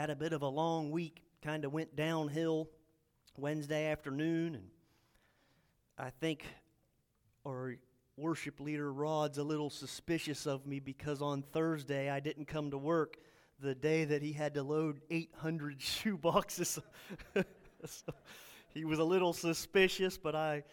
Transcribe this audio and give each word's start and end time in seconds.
had 0.00 0.08
a 0.08 0.16
bit 0.16 0.32
of 0.32 0.40
a 0.40 0.48
long 0.48 0.90
week, 0.90 1.22
kind 1.42 1.62
of 1.62 1.74
went 1.74 1.94
downhill 1.94 2.70
Wednesday 3.36 3.90
afternoon, 3.90 4.54
and 4.54 4.70
I 5.98 6.08
think 6.08 6.46
our 7.46 7.76
worship 8.16 8.60
leader 8.60 8.90
Rod's 8.90 9.36
a 9.36 9.42
little 9.42 9.68
suspicious 9.68 10.46
of 10.46 10.66
me 10.66 10.80
because 10.80 11.20
on 11.20 11.42
Thursday 11.42 12.08
I 12.08 12.18
didn't 12.18 12.46
come 12.46 12.70
to 12.70 12.78
work 12.78 13.18
the 13.60 13.74
day 13.74 14.06
that 14.06 14.22
he 14.22 14.32
had 14.32 14.54
to 14.54 14.62
load 14.62 15.02
800 15.10 15.82
shoe 15.82 16.16
boxes. 16.16 16.78
so 17.84 18.14
he 18.72 18.86
was 18.86 19.00
a 19.00 19.04
little 19.04 19.34
suspicious, 19.34 20.16
but 20.16 20.34
I, 20.34 20.64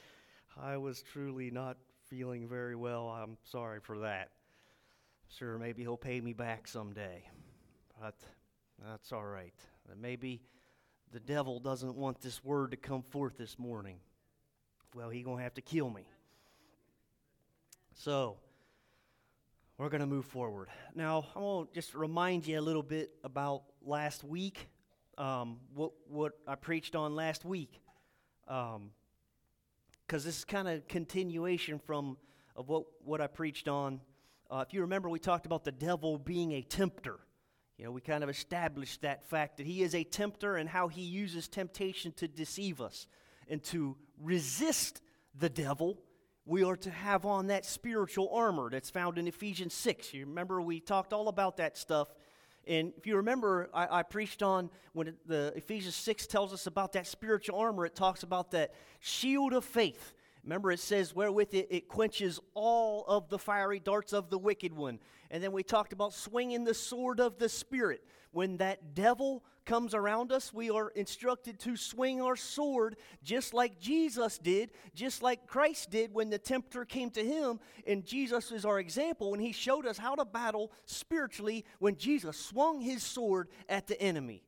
I 0.57 0.77
was 0.77 1.01
truly 1.01 1.51
not 1.51 1.75
feeling 2.09 2.47
very 2.47 2.77
well. 2.77 3.09
I'm 3.09 3.35
sorry 3.43 3.81
for 3.81 3.99
that. 3.99 4.29
Sure, 5.27 5.57
maybe 5.57 5.81
he'll 5.81 5.97
pay 5.97 6.21
me 6.21 6.31
back 6.31 6.65
someday, 6.65 7.25
but 7.99 8.15
that's 8.85 9.11
all 9.11 9.25
right. 9.25 9.53
Maybe 9.99 10.41
the 11.11 11.19
devil 11.19 11.59
doesn't 11.59 11.95
want 11.95 12.21
this 12.21 12.43
word 12.43 12.71
to 12.71 12.77
come 12.77 13.01
forth 13.01 13.37
this 13.37 13.57
morning. 13.57 13.97
Well, 14.93 15.09
he's 15.09 15.23
going 15.23 15.37
to 15.37 15.43
have 15.43 15.53
to 15.55 15.61
kill 15.61 15.89
me. 15.89 16.07
So, 17.93 18.37
we're 19.77 19.89
going 19.89 20.01
to 20.01 20.07
move 20.07 20.25
forward. 20.25 20.69
Now, 20.95 21.27
I 21.35 21.39
want 21.39 21.73
to 21.73 21.75
just 21.75 21.93
remind 21.93 22.47
you 22.47 22.59
a 22.59 22.61
little 22.61 22.83
bit 22.83 23.11
about 23.23 23.63
last 23.83 24.23
week, 24.23 24.69
um, 25.17 25.57
what, 25.73 25.91
what 26.07 26.33
I 26.47 26.55
preached 26.55 26.95
on 26.95 27.15
last 27.15 27.45
week. 27.45 27.79
Because 28.45 28.75
um, 28.75 28.91
this 30.09 30.25
is 30.25 30.45
kind 30.45 30.67
of 30.67 30.87
continuation 30.87 31.79
from 31.79 32.17
of 32.55 32.69
what, 32.69 32.85
what 33.03 33.21
I 33.21 33.27
preached 33.27 33.67
on. 33.67 34.01
Uh, 34.49 34.63
if 34.65 34.73
you 34.73 34.81
remember, 34.81 35.09
we 35.09 35.19
talked 35.19 35.45
about 35.45 35.63
the 35.63 35.71
devil 35.71 36.17
being 36.17 36.53
a 36.53 36.61
tempter. 36.61 37.19
You 37.77 37.85
know, 37.85 37.91
we 37.91 38.01
kind 38.01 38.23
of 38.23 38.29
established 38.29 39.01
that 39.01 39.23
fact 39.29 39.57
that 39.57 39.67
he 39.67 39.83
is 39.83 39.93
a 39.93 40.03
tempter 40.03 40.55
and 40.55 40.67
how 40.67 40.87
he 40.87 41.03
uses 41.03 41.47
temptation 41.47 42.11
to 42.13 42.27
deceive 42.27 42.81
us 42.81 43.05
and 43.47 43.61
to 43.65 43.95
resist 44.19 45.01
the 45.37 45.49
devil 45.49 45.99
we 46.47 46.63
are 46.63 46.77
to 46.77 46.89
have 46.89 47.25
on 47.25 47.47
that 47.47 47.65
spiritual 47.65 48.29
armor 48.33 48.69
that's 48.69 48.89
found 48.89 49.17
in 49.17 49.27
Ephesians 49.27 49.73
6. 49.73 50.13
You 50.13 50.25
remember 50.25 50.61
we 50.61 50.79
talked 50.79 51.11
all 51.11 51.27
about 51.27 51.57
that 51.57 51.77
stuff. 51.77 52.07
And 52.65 52.93
if 52.97 53.05
you 53.05 53.17
remember, 53.17 53.69
I, 53.73 53.99
I 53.99 54.03
preached 54.03 54.41
on 54.41 54.69
when 54.93 55.13
the 55.25 55.53
Ephesians 55.55 55.95
6 55.95 56.25
tells 56.27 56.53
us 56.53 56.65
about 56.65 56.93
that 56.93 57.05
spiritual 57.05 57.59
armor, 57.59 57.85
it 57.85 57.95
talks 57.95 58.23
about 58.23 58.51
that 58.51 58.73
shield 58.99 59.53
of 59.53 59.65
faith. 59.65 60.13
Remember, 60.47 60.71
it 60.71 60.79
says, 60.79 61.13
wherewith 61.13 61.53
it, 61.53 61.67
it 61.69 61.89
quenches 61.89 62.39
all 62.53 63.03
of 63.05 63.27
the 63.27 63.37
fiery 63.37 63.81
darts 63.81 64.13
of 64.13 64.29
the 64.29 64.37
wicked 64.37 64.71
one. 64.71 64.99
And 65.29 65.43
then 65.43 65.51
we 65.51 65.61
talked 65.61 65.91
about 65.91 66.13
swinging 66.13 66.63
the 66.63 66.73
sword 66.73 67.19
of 67.19 67.37
the 67.37 67.49
Spirit. 67.49 68.01
When 68.31 68.55
that 68.57 68.93
devil 68.93 69.43
comes 69.65 69.93
around 69.93 70.31
us, 70.31 70.53
we 70.53 70.69
are 70.69 70.87
instructed 70.91 71.59
to 71.59 71.75
swing 71.75 72.21
our 72.21 72.37
sword 72.37 72.95
just 73.23 73.53
like 73.53 73.81
Jesus 73.81 74.37
did, 74.37 74.71
just 74.95 75.21
like 75.21 75.47
Christ 75.47 75.89
did 75.89 76.13
when 76.13 76.29
the 76.29 76.39
tempter 76.39 76.85
came 76.85 77.09
to 77.09 77.25
him. 77.25 77.59
And 77.85 78.05
Jesus 78.05 78.49
is 78.53 78.63
our 78.63 78.79
example 78.79 79.31
when 79.31 79.41
he 79.41 79.51
showed 79.51 79.85
us 79.85 79.97
how 79.97 80.15
to 80.15 80.23
battle 80.23 80.71
spiritually 80.85 81.65
when 81.79 81.97
Jesus 81.97 82.39
swung 82.39 82.79
his 82.79 83.03
sword 83.03 83.49
at 83.67 83.87
the 83.87 84.01
enemy. 84.01 84.43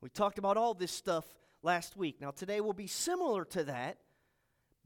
We 0.00 0.08
talked 0.08 0.38
about 0.38 0.56
all 0.56 0.74
this 0.74 0.90
stuff 0.90 1.24
last 1.62 1.96
week. 1.96 2.20
Now, 2.20 2.32
today 2.32 2.60
will 2.60 2.72
be 2.72 2.88
similar 2.88 3.44
to 3.44 3.62
that, 3.64 3.98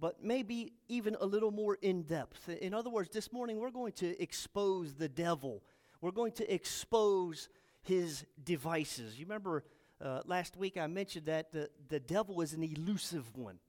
but 0.02 0.20
maybe 0.20 0.72
even 0.88 1.16
a 1.20 1.24
little 1.24 1.52
more 1.52 1.78
in 1.80 2.02
depth. 2.02 2.48
In 2.48 2.74
other 2.74 2.90
words, 2.90 3.10
this 3.10 3.32
morning 3.32 3.60
we're 3.60 3.70
going 3.70 3.92
to 3.92 4.20
expose 4.20 4.94
the 4.94 5.08
devil, 5.08 5.62
we're 6.00 6.10
going 6.10 6.32
to 6.32 6.52
expose 6.52 7.48
his 7.82 8.26
devices. 8.42 9.16
You 9.16 9.26
remember 9.26 9.62
uh, 10.04 10.22
last 10.26 10.56
week 10.56 10.76
I 10.76 10.88
mentioned 10.88 11.26
that 11.26 11.52
the, 11.52 11.70
the 11.88 12.00
devil 12.00 12.40
is 12.40 12.52
an 12.52 12.64
elusive 12.64 13.36
one. 13.36 13.60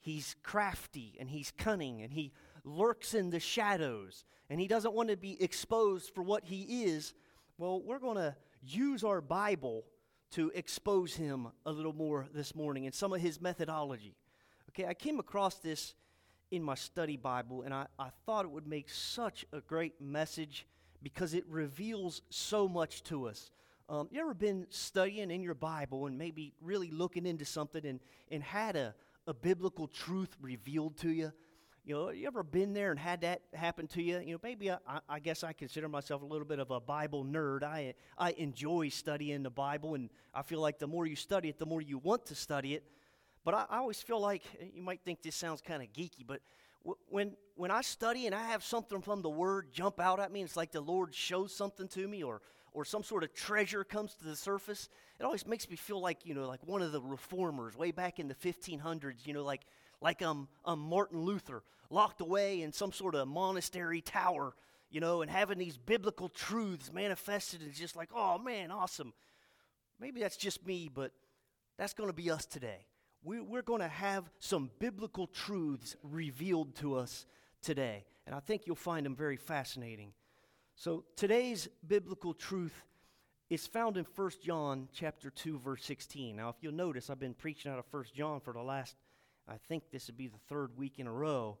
He's 0.00 0.34
crafty 0.42 1.16
and 1.20 1.30
he's 1.30 1.52
cunning 1.56 2.02
and 2.02 2.12
he 2.12 2.32
lurks 2.64 3.14
in 3.14 3.30
the 3.30 3.38
shadows 3.38 4.24
and 4.50 4.58
he 4.58 4.66
doesn't 4.66 4.94
want 4.94 5.10
to 5.10 5.16
be 5.16 5.40
exposed 5.40 6.12
for 6.12 6.22
what 6.22 6.44
he 6.44 6.86
is. 6.86 7.14
Well, 7.56 7.80
we're 7.82 8.00
going 8.00 8.16
to 8.16 8.34
use 8.64 9.04
our 9.04 9.20
Bible 9.20 9.84
to 10.32 10.50
expose 10.56 11.14
him 11.14 11.46
a 11.64 11.70
little 11.70 11.92
more 11.92 12.26
this 12.34 12.56
morning 12.56 12.86
and 12.86 12.94
some 12.94 13.12
of 13.12 13.20
his 13.20 13.40
methodology. 13.40 14.16
Okay, 14.78 14.86
I 14.86 14.94
came 14.94 15.18
across 15.18 15.56
this 15.56 15.94
in 16.52 16.62
my 16.62 16.76
study 16.76 17.16
Bible 17.16 17.62
and 17.62 17.74
I, 17.74 17.86
I 17.98 18.10
thought 18.24 18.44
it 18.44 18.50
would 18.52 18.68
make 18.68 18.88
such 18.88 19.44
a 19.52 19.60
great 19.60 20.00
message 20.00 20.68
because 21.02 21.34
it 21.34 21.44
reveals 21.48 22.22
so 22.30 22.68
much 22.68 23.02
to 23.04 23.26
us. 23.26 23.50
Um, 23.88 24.06
you 24.12 24.20
ever 24.20 24.34
been 24.34 24.68
studying 24.70 25.32
in 25.32 25.42
your 25.42 25.56
Bible 25.56 26.06
and 26.06 26.16
maybe 26.16 26.52
really 26.60 26.92
looking 26.92 27.26
into 27.26 27.44
something 27.44 27.84
and, 27.84 27.98
and 28.30 28.40
had 28.40 28.76
a, 28.76 28.94
a 29.26 29.34
biblical 29.34 29.88
truth 29.88 30.36
revealed 30.40 30.96
to 30.98 31.10
you? 31.10 31.32
You 31.84 31.94
know, 31.94 32.10
you 32.10 32.28
ever 32.28 32.44
been 32.44 32.72
there 32.72 32.92
and 32.92 33.00
had 33.00 33.22
that 33.22 33.42
happen 33.54 33.88
to 33.88 34.02
you? 34.02 34.20
You 34.20 34.34
know, 34.34 34.40
maybe 34.44 34.70
I, 34.70 34.76
I 35.08 35.18
guess 35.18 35.42
I 35.42 35.54
consider 35.54 35.88
myself 35.88 36.22
a 36.22 36.26
little 36.26 36.46
bit 36.46 36.60
of 36.60 36.70
a 36.70 36.78
Bible 36.78 37.24
nerd. 37.24 37.64
I, 37.64 37.94
I 38.16 38.30
enjoy 38.32 38.90
studying 38.90 39.42
the 39.42 39.50
Bible, 39.50 39.96
and 39.96 40.10
I 40.32 40.42
feel 40.42 40.60
like 40.60 40.78
the 40.78 40.86
more 40.86 41.04
you 41.04 41.16
study 41.16 41.48
it, 41.48 41.58
the 41.58 41.66
more 41.66 41.80
you 41.80 41.98
want 41.98 42.26
to 42.26 42.36
study 42.36 42.74
it. 42.74 42.84
But 43.48 43.54
I, 43.54 43.76
I 43.76 43.78
always 43.78 44.02
feel 44.02 44.20
like, 44.20 44.42
you 44.74 44.82
might 44.82 45.00
think 45.06 45.22
this 45.22 45.34
sounds 45.34 45.62
kind 45.62 45.82
of 45.82 45.90
geeky, 45.94 46.22
but 46.26 46.42
when, 47.08 47.34
when 47.56 47.70
I 47.70 47.80
study 47.80 48.26
and 48.26 48.34
I 48.34 48.46
have 48.46 48.62
something 48.62 49.00
from 49.00 49.22
the 49.22 49.30
Word 49.30 49.72
jump 49.72 49.98
out 49.98 50.20
at 50.20 50.30
me, 50.30 50.42
it's 50.42 50.54
like 50.54 50.70
the 50.70 50.82
Lord 50.82 51.14
shows 51.14 51.56
something 51.56 51.88
to 51.88 52.06
me 52.06 52.22
or, 52.22 52.42
or 52.74 52.84
some 52.84 53.02
sort 53.02 53.24
of 53.24 53.32
treasure 53.32 53.84
comes 53.84 54.12
to 54.16 54.24
the 54.26 54.36
surface, 54.36 54.90
it 55.18 55.24
always 55.24 55.46
makes 55.46 55.66
me 55.70 55.76
feel 55.76 55.98
like, 55.98 56.26
you 56.26 56.34
know, 56.34 56.46
like 56.46 56.60
one 56.66 56.82
of 56.82 56.92
the 56.92 57.00
reformers 57.00 57.74
way 57.74 57.90
back 57.90 58.18
in 58.18 58.28
the 58.28 58.34
1500s, 58.34 59.26
you 59.26 59.32
know, 59.32 59.44
like, 59.44 59.62
like 60.02 60.20
um, 60.20 60.46
um, 60.66 60.80
Martin 60.80 61.22
Luther, 61.22 61.62
locked 61.88 62.20
away 62.20 62.60
in 62.60 62.70
some 62.70 62.92
sort 62.92 63.14
of 63.14 63.28
monastery 63.28 64.02
tower, 64.02 64.52
you 64.90 65.00
know, 65.00 65.22
and 65.22 65.30
having 65.30 65.56
these 65.56 65.78
biblical 65.78 66.28
truths 66.28 66.92
manifested 66.92 67.62
is 67.62 67.78
just 67.78 67.96
like, 67.96 68.10
oh 68.14 68.36
man, 68.36 68.70
awesome. 68.70 69.14
Maybe 69.98 70.20
that's 70.20 70.36
just 70.36 70.66
me, 70.66 70.90
but 70.94 71.12
that's 71.78 71.94
going 71.94 72.10
to 72.10 72.14
be 72.14 72.30
us 72.30 72.44
today 72.44 72.84
we, 73.22 73.40
we're 73.40 73.62
going 73.62 73.80
to 73.80 73.88
have 73.88 74.30
some 74.38 74.70
biblical 74.78 75.26
truths 75.26 75.96
revealed 76.02 76.74
to 76.76 76.94
us 76.94 77.26
today. 77.62 78.04
And 78.26 78.34
I 78.34 78.40
think 78.40 78.66
you'll 78.66 78.76
find 78.76 79.04
them 79.06 79.16
very 79.16 79.36
fascinating. 79.36 80.12
So 80.76 81.04
today's 81.16 81.68
biblical 81.86 82.34
truth 82.34 82.84
is 83.50 83.66
found 83.66 83.96
in 83.96 84.06
1 84.14 84.30
John 84.42 84.88
chapter 84.92 85.30
2 85.30 85.58
verse 85.58 85.84
16. 85.84 86.36
Now 86.36 86.50
if 86.50 86.56
you'll 86.60 86.72
notice 86.72 87.10
I've 87.10 87.18
been 87.18 87.34
preaching 87.34 87.72
out 87.72 87.78
of 87.78 87.86
1 87.90 88.04
John 88.14 88.40
for 88.40 88.52
the 88.52 88.62
last 88.62 88.96
I 89.48 89.56
think 89.68 89.84
this 89.90 90.08
would 90.08 90.18
be 90.18 90.28
the 90.28 90.38
third 90.48 90.76
week 90.76 90.98
in 90.98 91.06
a 91.06 91.12
row. 91.12 91.56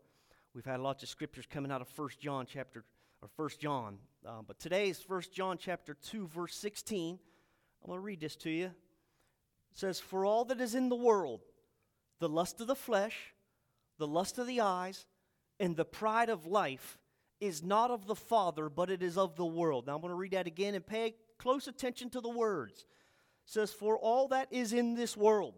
We've 0.54 0.64
had 0.64 0.80
lots 0.80 1.02
of 1.02 1.08
scriptures 1.08 1.46
coming 1.50 1.72
out 1.72 1.80
of 1.80 1.88
1 1.98 2.10
John 2.20 2.46
chapter 2.46 2.84
or 3.22 3.30
1 3.34 3.50
John. 3.58 3.98
Uh, 4.26 4.42
but 4.46 4.58
today 4.58 4.90
is 4.90 5.02
1 5.08 5.22
John 5.32 5.56
chapter 5.58 5.94
2 5.94 6.26
verse 6.26 6.54
16. 6.56 7.18
I'm 7.82 7.86
going 7.86 7.98
to 7.98 8.04
read 8.04 8.20
this 8.20 8.36
to 8.36 8.50
you. 8.50 8.66
It 8.66 8.72
says, 9.72 10.00
For 10.00 10.26
all 10.26 10.44
that 10.46 10.60
is 10.60 10.74
in 10.74 10.90
the 10.90 10.96
world, 10.96 11.40
the 12.18 12.28
lust 12.28 12.60
of 12.60 12.66
the 12.66 12.74
flesh, 12.74 13.34
the 13.98 14.06
lust 14.06 14.38
of 14.38 14.46
the 14.46 14.60
eyes, 14.60 15.06
and 15.60 15.76
the 15.76 15.84
pride 15.84 16.28
of 16.28 16.46
life 16.46 16.98
is 17.40 17.62
not 17.62 17.90
of 17.90 18.06
the 18.06 18.14
Father, 18.14 18.68
but 18.68 18.90
it 18.90 19.02
is 19.02 19.16
of 19.16 19.36
the 19.36 19.46
world. 19.46 19.86
Now 19.86 19.94
I'm 19.94 20.00
going 20.00 20.10
to 20.10 20.16
read 20.16 20.32
that 20.32 20.46
again 20.46 20.74
and 20.74 20.86
pay 20.86 21.14
close 21.38 21.68
attention 21.68 22.10
to 22.10 22.20
the 22.20 22.28
words. 22.28 22.80
It 22.80 23.52
says, 23.52 23.72
For 23.72 23.96
all 23.96 24.28
that 24.28 24.48
is 24.50 24.72
in 24.72 24.94
this 24.94 25.16
world, 25.16 25.54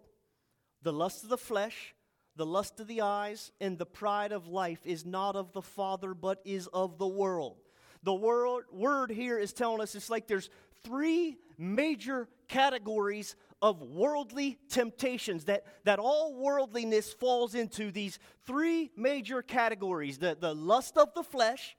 the 0.82 0.92
lust 0.92 1.22
of 1.24 1.30
the 1.30 1.38
flesh, 1.38 1.94
the 2.36 2.46
lust 2.46 2.80
of 2.80 2.86
the 2.86 3.00
eyes, 3.00 3.52
and 3.60 3.78
the 3.78 3.86
pride 3.86 4.32
of 4.32 4.46
life 4.46 4.80
is 4.84 5.04
not 5.04 5.36
of 5.36 5.52
the 5.52 5.62
Father, 5.62 6.14
but 6.14 6.40
is 6.44 6.66
of 6.68 6.98
the 6.98 7.08
world. 7.08 7.56
The 8.02 8.14
word, 8.14 8.64
word 8.72 9.10
here 9.10 9.38
is 9.38 9.52
telling 9.52 9.82
us 9.82 9.94
it's 9.94 10.08
like 10.08 10.26
there's 10.26 10.48
three 10.82 11.36
major 11.58 12.28
categories 12.48 13.36
of 13.62 13.82
worldly 13.82 14.58
temptations, 14.68 15.44
that, 15.44 15.64
that 15.84 15.98
all 15.98 16.34
worldliness 16.34 17.12
falls 17.12 17.54
into 17.54 17.90
these 17.90 18.18
three 18.46 18.90
major 18.96 19.42
categories 19.42 20.18
the, 20.18 20.36
the 20.38 20.54
lust 20.54 20.96
of 20.96 21.12
the 21.14 21.22
flesh, 21.22 21.76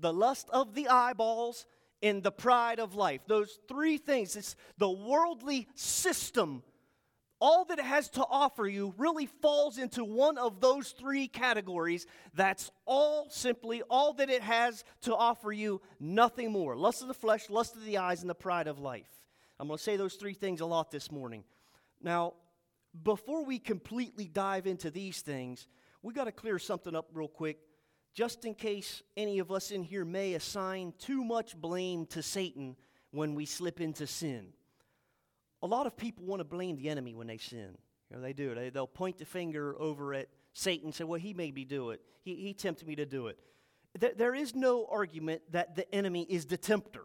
the 0.00 0.12
lust 0.12 0.48
of 0.52 0.74
the 0.74 0.88
eyeballs, 0.88 1.66
and 2.02 2.22
the 2.22 2.32
pride 2.32 2.80
of 2.80 2.94
life. 2.94 3.20
Those 3.26 3.58
three 3.68 3.96
things, 3.96 4.36
it's 4.36 4.56
the 4.76 4.90
worldly 4.90 5.68
system. 5.74 6.62
All 7.40 7.64
that 7.66 7.78
it 7.78 7.84
has 7.84 8.08
to 8.10 8.24
offer 8.28 8.66
you 8.66 8.94
really 8.96 9.26
falls 9.26 9.78
into 9.78 10.04
one 10.04 10.38
of 10.38 10.60
those 10.60 10.90
three 10.90 11.28
categories. 11.28 12.06
That's 12.34 12.70
all 12.86 13.28
simply 13.30 13.82
all 13.88 14.14
that 14.14 14.30
it 14.30 14.42
has 14.42 14.84
to 15.02 15.14
offer 15.14 15.52
you, 15.52 15.80
nothing 16.00 16.52
more. 16.52 16.76
Lust 16.76 17.02
of 17.02 17.08
the 17.08 17.14
flesh, 17.14 17.50
lust 17.50 17.76
of 17.76 17.84
the 17.84 17.98
eyes, 17.98 18.20
and 18.20 18.30
the 18.30 18.34
pride 18.34 18.66
of 18.66 18.78
life. 18.78 19.23
I'm 19.58 19.68
going 19.68 19.78
to 19.78 19.82
say 19.82 19.96
those 19.96 20.14
three 20.14 20.34
things 20.34 20.60
a 20.60 20.66
lot 20.66 20.90
this 20.90 21.12
morning. 21.12 21.44
Now, 22.02 22.34
before 23.02 23.44
we 23.44 23.58
completely 23.58 24.26
dive 24.26 24.66
into 24.66 24.90
these 24.90 25.20
things, 25.20 25.68
we 26.02 26.12
got 26.12 26.24
to 26.24 26.32
clear 26.32 26.58
something 26.58 26.94
up 26.94 27.08
real 27.12 27.28
quick, 27.28 27.58
just 28.12 28.44
in 28.44 28.54
case 28.54 29.02
any 29.16 29.38
of 29.38 29.50
us 29.50 29.70
in 29.70 29.82
here 29.82 30.04
may 30.04 30.34
assign 30.34 30.92
too 30.98 31.24
much 31.24 31.56
blame 31.56 32.06
to 32.06 32.22
Satan 32.22 32.76
when 33.10 33.34
we 33.34 33.46
slip 33.46 33.80
into 33.80 34.06
sin. 34.06 34.48
a 35.62 35.66
lot 35.66 35.86
of 35.86 35.96
people 35.96 36.26
want 36.26 36.40
to 36.40 36.44
blame 36.44 36.76
the 36.76 36.88
enemy 36.88 37.14
when 37.14 37.26
they 37.26 37.38
sin. 37.38 37.78
You 38.10 38.16
know, 38.16 38.22
they 38.22 38.32
do. 38.32 38.54
They, 38.54 38.70
they'll 38.70 38.86
point 38.86 39.18
the 39.18 39.24
finger 39.24 39.74
over 39.80 40.12
at 40.14 40.28
Satan 40.52 40.88
and 40.88 40.94
say, 40.94 41.04
well, 41.04 41.18
he 41.18 41.32
made 41.32 41.54
me 41.54 41.64
do 41.64 41.90
it. 41.90 42.00
He, 42.22 42.34
he 42.34 42.54
tempted 42.54 42.86
me 42.86 42.96
to 42.96 43.06
do 43.06 43.28
it. 43.28 43.38
There, 43.98 44.12
there 44.16 44.34
is 44.34 44.54
no 44.54 44.86
argument 44.90 45.42
that 45.52 45.74
the 45.74 45.92
enemy 45.94 46.26
is 46.28 46.44
the 46.44 46.56
tempter. 46.56 47.04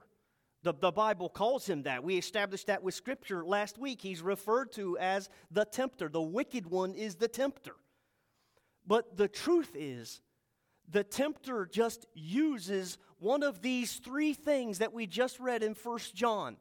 The, 0.63 0.73
the 0.73 0.91
Bible 0.91 1.29
calls 1.29 1.67
him 1.67 1.83
that. 1.83 2.03
We 2.03 2.17
established 2.17 2.67
that 2.67 2.83
with 2.83 2.93
Scripture 2.93 3.45
last 3.45 3.77
week. 3.77 4.01
He's 4.01 4.21
referred 4.21 4.71
to 4.73 4.97
as 4.97 5.29
the 5.51 5.65
tempter. 5.65 6.09
The 6.09 6.21
wicked 6.21 6.67
one 6.67 6.93
is 6.93 7.15
the 7.15 7.29
tempter. 7.29 7.75
But 8.85 9.15
the 9.15 9.27
truth 9.27 9.71
is, 9.75 10.21
the 10.89 11.03
tempter 11.03 11.65
just 11.65 12.05
uses 12.13 12.97
one 13.19 13.43
of 13.43 13.61
these 13.61 13.95
three 13.97 14.33
things 14.33 14.79
that 14.79 14.93
we 14.93 15.07
just 15.07 15.39
read 15.39 15.63
in 15.63 15.75
First 15.75 16.15
John 16.15 16.57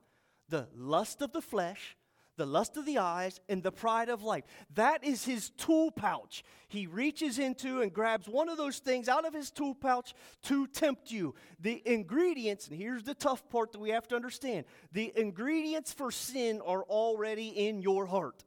the 0.48 0.66
lust 0.74 1.20
of 1.20 1.32
the 1.32 1.42
flesh, 1.42 1.96
the 2.38 2.46
lust 2.46 2.78
of 2.78 2.86
the 2.86 2.96
eyes, 2.96 3.40
and 3.48 3.62
the 3.62 3.70
pride 3.70 4.08
of 4.08 4.22
life. 4.22 4.44
That 4.74 5.04
is 5.04 5.24
his 5.24 5.50
tool 5.50 5.90
pouch. 5.90 6.42
He 6.68 6.86
reaches 6.86 7.38
into 7.38 7.82
and 7.82 7.92
grabs 7.92 8.26
one 8.26 8.48
of 8.48 8.56
those 8.56 8.78
things 8.78 9.08
out 9.08 9.26
of 9.26 9.34
his 9.34 9.50
tool 9.50 9.74
pouch 9.74 10.14
to 10.44 10.66
tempt 10.68 11.10
you. 11.10 11.34
The 11.60 11.82
ingredients, 11.84 12.68
and 12.68 12.78
here's 12.78 13.02
the 13.02 13.14
tough 13.14 13.48
part 13.50 13.72
that 13.72 13.80
we 13.80 13.90
have 13.90 14.08
to 14.08 14.16
understand 14.16 14.64
the 14.92 15.12
ingredients 15.14 15.92
for 15.92 16.10
sin 16.10 16.62
are 16.64 16.84
already 16.84 17.48
in 17.48 17.82
your 17.82 18.06
heart. 18.06 18.44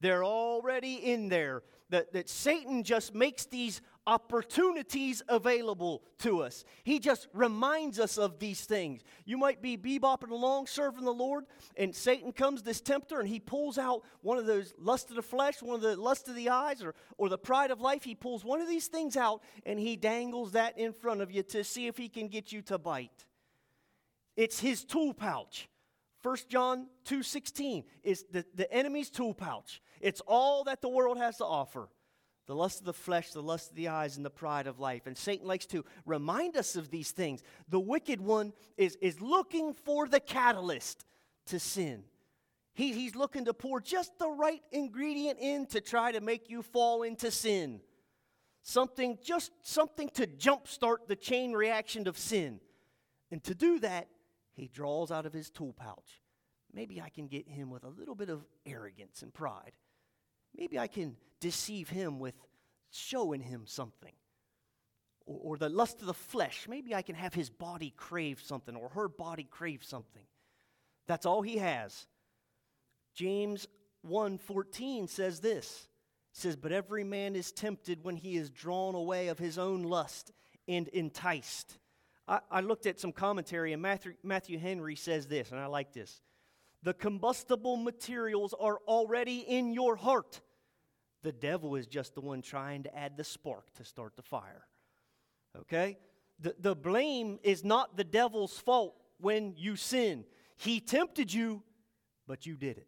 They're 0.00 0.24
already 0.24 0.94
in 0.94 1.28
there. 1.28 1.62
That, 1.90 2.14
that 2.14 2.30
Satan 2.30 2.84
just 2.84 3.14
makes 3.14 3.44
these 3.44 3.82
opportunities 4.06 5.22
available 5.28 6.02
to 6.18 6.42
us. 6.42 6.64
He 6.82 6.98
just 6.98 7.28
reminds 7.32 8.00
us 8.00 8.18
of 8.18 8.38
these 8.38 8.64
things. 8.64 9.02
You 9.24 9.38
might 9.38 9.62
be 9.62 9.76
bebopping 9.76 10.30
along 10.30 10.66
serving 10.66 11.04
the 11.04 11.12
Lord, 11.12 11.44
and 11.76 11.94
Satan 11.94 12.32
comes, 12.32 12.62
this 12.62 12.80
tempter, 12.80 13.20
and 13.20 13.28
he 13.28 13.38
pulls 13.38 13.78
out 13.78 14.02
one 14.20 14.38
of 14.38 14.46
those 14.46 14.74
lust 14.78 15.10
of 15.10 15.16
the 15.16 15.22
flesh, 15.22 15.62
one 15.62 15.76
of 15.76 15.82
the 15.82 15.96
lust 15.96 16.28
of 16.28 16.34
the 16.34 16.48
eyes, 16.48 16.82
or, 16.82 16.94
or 17.16 17.28
the 17.28 17.38
pride 17.38 17.70
of 17.70 17.80
life. 17.80 18.04
He 18.04 18.14
pulls 18.14 18.44
one 18.44 18.60
of 18.60 18.68
these 18.68 18.88
things 18.88 19.16
out, 19.16 19.42
and 19.64 19.78
he 19.78 19.96
dangles 19.96 20.52
that 20.52 20.78
in 20.78 20.92
front 20.92 21.20
of 21.20 21.30
you 21.30 21.42
to 21.44 21.62
see 21.62 21.86
if 21.86 21.96
he 21.96 22.08
can 22.08 22.28
get 22.28 22.52
you 22.52 22.62
to 22.62 22.78
bite. 22.78 23.26
It's 24.36 24.58
his 24.58 24.84
tool 24.84 25.14
pouch. 25.14 25.68
1 26.22 26.36
John 26.48 26.86
2:16 27.04 27.84
is 28.02 28.24
the, 28.30 28.44
the 28.54 28.72
enemy's 28.72 29.10
tool 29.10 29.34
pouch. 29.34 29.82
It's 30.00 30.20
all 30.26 30.64
that 30.64 30.80
the 30.80 30.88
world 30.88 31.18
has 31.18 31.38
to 31.38 31.44
offer 31.44 31.88
the 32.46 32.54
lust 32.54 32.80
of 32.80 32.86
the 32.86 32.92
flesh, 32.92 33.30
the 33.30 33.42
lust 33.42 33.70
of 33.70 33.76
the 33.76 33.88
eyes, 33.88 34.16
and 34.16 34.26
the 34.26 34.30
pride 34.30 34.66
of 34.66 34.80
life. 34.80 35.06
And 35.06 35.16
Satan 35.16 35.46
likes 35.46 35.66
to 35.66 35.84
remind 36.04 36.56
us 36.56 36.76
of 36.76 36.90
these 36.90 37.10
things. 37.10 37.42
The 37.68 37.80
wicked 37.80 38.20
one 38.20 38.52
is, 38.76 38.96
is 39.00 39.20
looking 39.20 39.74
for 39.74 40.08
the 40.08 40.20
catalyst 40.20 41.04
to 41.46 41.58
sin. 41.58 42.04
He, 42.74 42.92
he's 42.92 43.14
looking 43.14 43.44
to 43.44 43.54
pour 43.54 43.80
just 43.80 44.18
the 44.18 44.28
right 44.28 44.62
ingredient 44.72 45.38
in 45.38 45.66
to 45.66 45.80
try 45.80 46.12
to 46.12 46.20
make 46.20 46.48
you 46.48 46.62
fall 46.62 47.02
into 47.02 47.30
sin. 47.30 47.80
Something, 48.62 49.18
just 49.22 49.52
something 49.62 50.08
to 50.10 50.26
jumpstart 50.26 51.06
the 51.06 51.16
chain 51.16 51.52
reaction 51.52 52.08
of 52.08 52.16
sin. 52.16 52.60
And 53.30 53.42
to 53.44 53.54
do 53.54 53.78
that, 53.80 54.08
he 54.54 54.68
draws 54.68 55.10
out 55.10 55.26
of 55.26 55.32
his 55.32 55.50
tool 55.50 55.72
pouch. 55.72 56.22
Maybe 56.72 57.00
I 57.00 57.08
can 57.08 57.26
get 57.26 57.48
him 57.48 57.70
with 57.70 57.84
a 57.84 57.88
little 57.88 58.14
bit 58.14 58.30
of 58.30 58.44
arrogance 58.64 59.22
and 59.22 59.32
pride. 59.32 59.72
Maybe 60.56 60.78
I 60.78 60.86
can 60.86 61.16
deceive 61.42 61.90
him 61.90 62.20
with 62.20 62.34
showing 62.90 63.40
him 63.40 63.64
something. 63.66 64.12
Or, 65.26 65.38
or, 65.42 65.56
the 65.58 65.68
lust 65.68 66.00
of 66.00 66.06
the 66.06 66.14
flesh. 66.14 66.66
Maybe 66.68 66.94
I 66.94 67.02
can 67.02 67.16
have 67.16 67.34
his 67.34 67.50
body 67.50 67.92
crave 67.96 68.40
something 68.40 68.74
or 68.74 68.88
her 68.90 69.08
body 69.08 69.46
crave 69.50 69.84
something. 69.84 70.22
That's 71.06 71.26
all 71.26 71.42
he 71.42 71.58
has. 71.58 72.06
James 73.14 73.66
1:14 74.08 75.08
says 75.08 75.40
this. 75.40 75.88
Says, 76.32 76.56
"But 76.56 76.72
every 76.72 77.04
man 77.04 77.36
is 77.36 77.52
tempted 77.52 78.04
when 78.04 78.16
he 78.16 78.36
is 78.36 78.50
drawn 78.50 78.94
away 78.94 79.28
of 79.28 79.38
his 79.38 79.58
own 79.58 79.82
lust 79.82 80.32
and 80.66 80.88
enticed." 80.88 81.78
I, 82.26 82.40
I 82.50 82.60
looked 82.60 82.86
at 82.86 82.98
some 82.98 83.12
commentary, 83.12 83.72
and 83.72 83.82
Matthew, 83.82 84.14
Matthew 84.22 84.58
Henry 84.58 84.96
says 84.96 85.26
this, 85.26 85.50
and 85.50 85.60
I 85.60 85.66
like 85.66 85.92
this. 85.92 86.22
The 86.82 86.94
combustible 86.94 87.76
materials 87.76 88.54
are 88.58 88.78
already 88.88 89.40
in 89.40 89.72
your 89.72 89.96
heart. 89.96 90.40
The 91.22 91.32
devil 91.32 91.76
is 91.76 91.86
just 91.86 92.14
the 92.14 92.20
one 92.20 92.42
trying 92.42 92.82
to 92.84 92.96
add 92.96 93.16
the 93.16 93.24
spark 93.24 93.72
to 93.74 93.84
start 93.84 94.16
the 94.16 94.22
fire. 94.22 94.66
Okay? 95.60 95.98
The, 96.40 96.54
the 96.58 96.74
blame 96.74 97.38
is 97.42 97.64
not 97.64 97.96
the 97.96 98.04
devil's 98.04 98.58
fault 98.58 99.00
when 99.18 99.54
you 99.56 99.76
sin. 99.76 100.24
He 100.56 100.80
tempted 100.80 101.32
you, 101.32 101.62
but 102.26 102.46
you 102.46 102.56
did 102.56 102.78
it. 102.78 102.86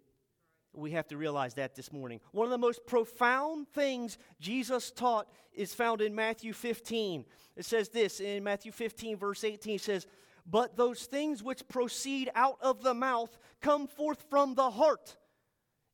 We 0.72 0.90
have 0.92 1.06
to 1.08 1.16
realize 1.16 1.54
that 1.54 1.76
this 1.76 1.92
morning. 1.92 2.20
One 2.32 2.46
of 2.46 2.50
the 2.50 2.58
most 2.58 2.84
profound 2.84 3.68
things 3.68 4.18
Jesus 4.40 4.90
taught 4.90 5.28
is 5.52 5.72
found 5.72 6.00
in 6.00 6.14
Matthew 6.14 6.52
15. 6.52 7.24
It 7.56 7.64
says 7.64 7.90
this 7.90 8.18
in 8.18 8.42
Matthew 8.42 8.72
15, 8.72 9.16
verse 9.16 9.44
18 9.44 9.78
says, 9.78 10.08
But 10.44 10.76
those 10.76 11.04
things 11.04 11.44
which 11.44 11.68
proceed 11.68 12.28
out 12.34 12.58
of 12.60 12.82
the 12.82 12.94
mouth 12.94 13.38
come 13.60 13.86
forth 13.86 14.24
from 14.28 14.56
the 14.56 14.70
heart, 14.70 15.16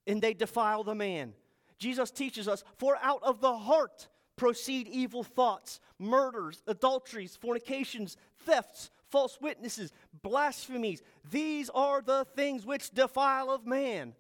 and 0.07 0.23
they 0.23 0.33
defile 0.33 0.83
the 0.83 0.95
man. 0.95 1.35
Jesus 1.81 2.11
teaches 2.13 2.47
us, 2.47 2.63
For 2.77 2.97
out 3.03 3.23
of 3.25 3.41
the 3.41 3.57
heart 3.57 4.09
proceed 4.37 4.87
evil 4.87 5.25
thoughts, 5.25 5.81
murders, 5.99 6.63
adulteries, 6.67 7.37
fornications, 7.37 8.17
thefts, 8.47 8.91
false 9.11 9.39
witnesses, 9.41 9.93
blasphemies. 10.23 11.03
These 11.31 11.69
are 11.71 12.01
the 12.01 12.25
things 12.37 12.65
which 12.65 12.91
defile 12.91 13.51
of 13.51 13.67
man. 13.67 14.15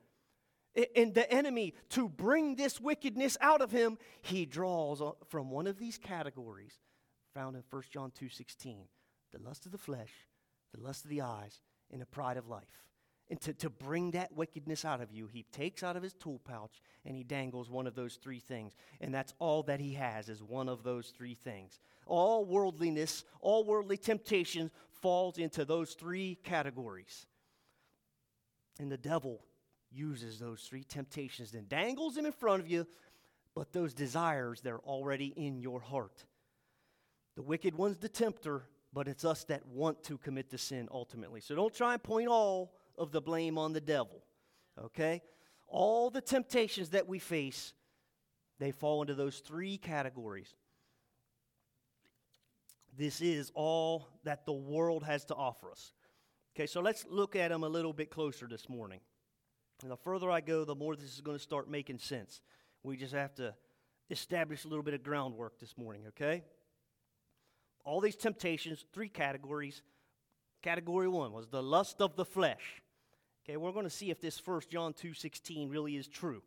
And 0.97 1.15
the 1.15 1.31
enemy, 1.33 1.75
to 1.91 2.09
bring 2.09 2.57
this 2.57 2.81
wickedness 2.81 3.37
out 3.41 3.61
of 3.61 3.71
him, 3.71 3.99
he 4.23 4.47
draws 4.47 5.03
from 5.29 5.51
one 5.51 5.67
of 5.67 5.79
these 5.79 5.99
categories 5.99 6.79
found 7.35 7.57
in 7.57 7.63
1 7.71 7.83
John 7.91 8.13
2.16. 8.21 8.77
The 9.33 9.43
lust 9.43 9.67
of 9.67 9.73
the 9.73 9.79
flesh, 9.79 10.13
the 10.75 10.81
lust 10.81 11.05
of 11.05 11.11
the 11.11 11.23
eyes, 11.23 11.61
and 11.91 12.01
the 12.01 12.07
pride 12.07 12.37
of 12.37 12.49
life. 12.49 12.85
And 13.31 13.41
to, 13.43 13.55
to 13.55 13.71
bring 13.71 14.11
that 14.11 14.37
wickedness 14.37 14.85
out 14.85 15.01
of 15.01 15.13
you, 15.13 15.29
he 15.29 15.45
takes 15.53 15.85
out 15.85 15.97
of 15.97 16.03
his 16.03 16.15
tool 16.15 16.41
pouch 16.45 16.83
and 17.05 17.17
he 17.17 17.23
dangles 17.23 17.71
one 17.71 17.87
of 17.87 17.95
those 17.95 18.17
three 18.17 18.41
things. 18.41 18.75
And 19.01 19.15
that's 19.15 19.35
all 19.39 19.63
that 19.65 19.79
he 19.79 19.95
has 19.95 20.29
is 20.29 20.43
one 20.43 20.69
of 20.69 20.83
those 20.83 21.11
three 21.17 21.35
things. 21.35 21.79
All 22.07 22.45
worldliness, 22.45 23.25
all 23.41 23.63
worldly 23.65 23.97
temptation 23.97 24.73
falls 24.91 25.39
into 25.39 25.65
those 25.65 25.95
three 25.95 26.39
categories. 26.43 27.27
And 28.81 28.91
the 28.91 28.99
devil 28.99 29.41
uses 29.93 30.41
those 30.41 30.63
three 30.63 30.83
temptations 30.83 31.55
and 31.55 31.69
dangles 31.69 32.17
them 32.17 32.27
in 32.27 32.33
front 32.33 32.61
of 32.61 32.69
you, 32.69 32.85
but 33.55 33.73
those 33.73 33.95
desires, 33.95 34.61
they're 34.61 34.81
already 34.81 35.33
in 35.37 35.61
your 35.61 35.81
heart. 35.81 36.25
The 37.37 37.43
wicked 37.43 37.77
one's 37.77 37.99
the 37.99 38.09
tempter, 38.09 38.65
but 38.93 39.07
it's 39.07 39.25
us 39.25 39.45
that 39.45 39.67
want 39.67 40.03
to 40.05 40.19
commit 40.19 40.51
the 40.51 40.59
sin 40.59 40.89
ultimately. 40.91 41.41
So 41.41 41.55
don't 41.55 41.75
try 41.75 41.93
and 41.93 42.03
point 42.03 42.29
all 42.29 42.73
of 42.97 43.13
the 43.13 43.21
blame 43.21 43.59
on 43.59 43.73
the 43.73 43.81
devil. 43.81 44.23
Okay? 44.83 45.23
All 45.67 46.11
the 46.11 46.21
temptations 46.21 46.91
that 46.91 47.07
we 47.07 47.19
face, 47.19 47.73
they 48.59 48.73
fall 48.73 49.03
into 49.03 49.15
those 49.15 49.39
three 49.39 49.79
categories. 49.79 50.55
This 52.97 53.21
is 53.21 53.51
all 53.55 54.09
that 54.25 54.45
the 54.45 54.53
world 54.53 55.05
has 55.05 55.25
to 55.27 55.35
offer 55.35 55.71
us. 55.71 55.93
Okay, 56.55 56.67
so 56.67 56.81
let's 56.81 57.07
look 57.09 57.37
at 57.37 57.49
them 57.51 57.63
a 57.63 57.69
little 57.69 57.93
bit 57.93 58.11
closer 58.11 58.47
this 58.47 58.69
morning. 58.69 59.01
And 59.83 59.91
the 59.91 59.97
further 59.97 60.31
I 60.31 60.41
go, 60.41 60.65
the 60.65 60.75
more 60.75 60.97
this 60.97 61.15
is 61.15 61.21
going 61.21 61.39
to 61.39 61.43
start 61.43 61.71
making 61.71 61.99
sense. 61.99 62.43
We 62.83 62.97
just 62.97 63.15
have 63.15 63.35
to 63.37 63.55
establish 64.11 64.65
a 64.65 64.69
little 64.69 64.83
bit 64.83 64.95
of 64.95 65.03
groundwork 65.03 65.59
this 65.59 65.79
morning, 65.79 66.03
okay? 66.09 66.43
All 67.85 68.01
these 68.01 68.17
temptations, 68.17 68.85
three 68.93 69.09
categories. 69.09 69.83
Category 70.63 71.09
one 71.09 71.33
was 71.33 71.49
the 71.49 71.63
lust 71.63 72.01
of 72.01 72.17
the 72.17 72.25
flesh. 72.25 72.83
Okay, 73.45 73.57
we're 73.57 73.73
going 73.73 73.87
to 73.87 73.91
see 73.91 74.11
if 74.11 74.21
this 74.21 74.39
First 74.39 74.71
John 74.71 74.93
2.16 74.93 75.71
really 75.71 75.97
is 75.97 76.07
true. 76.07 76.43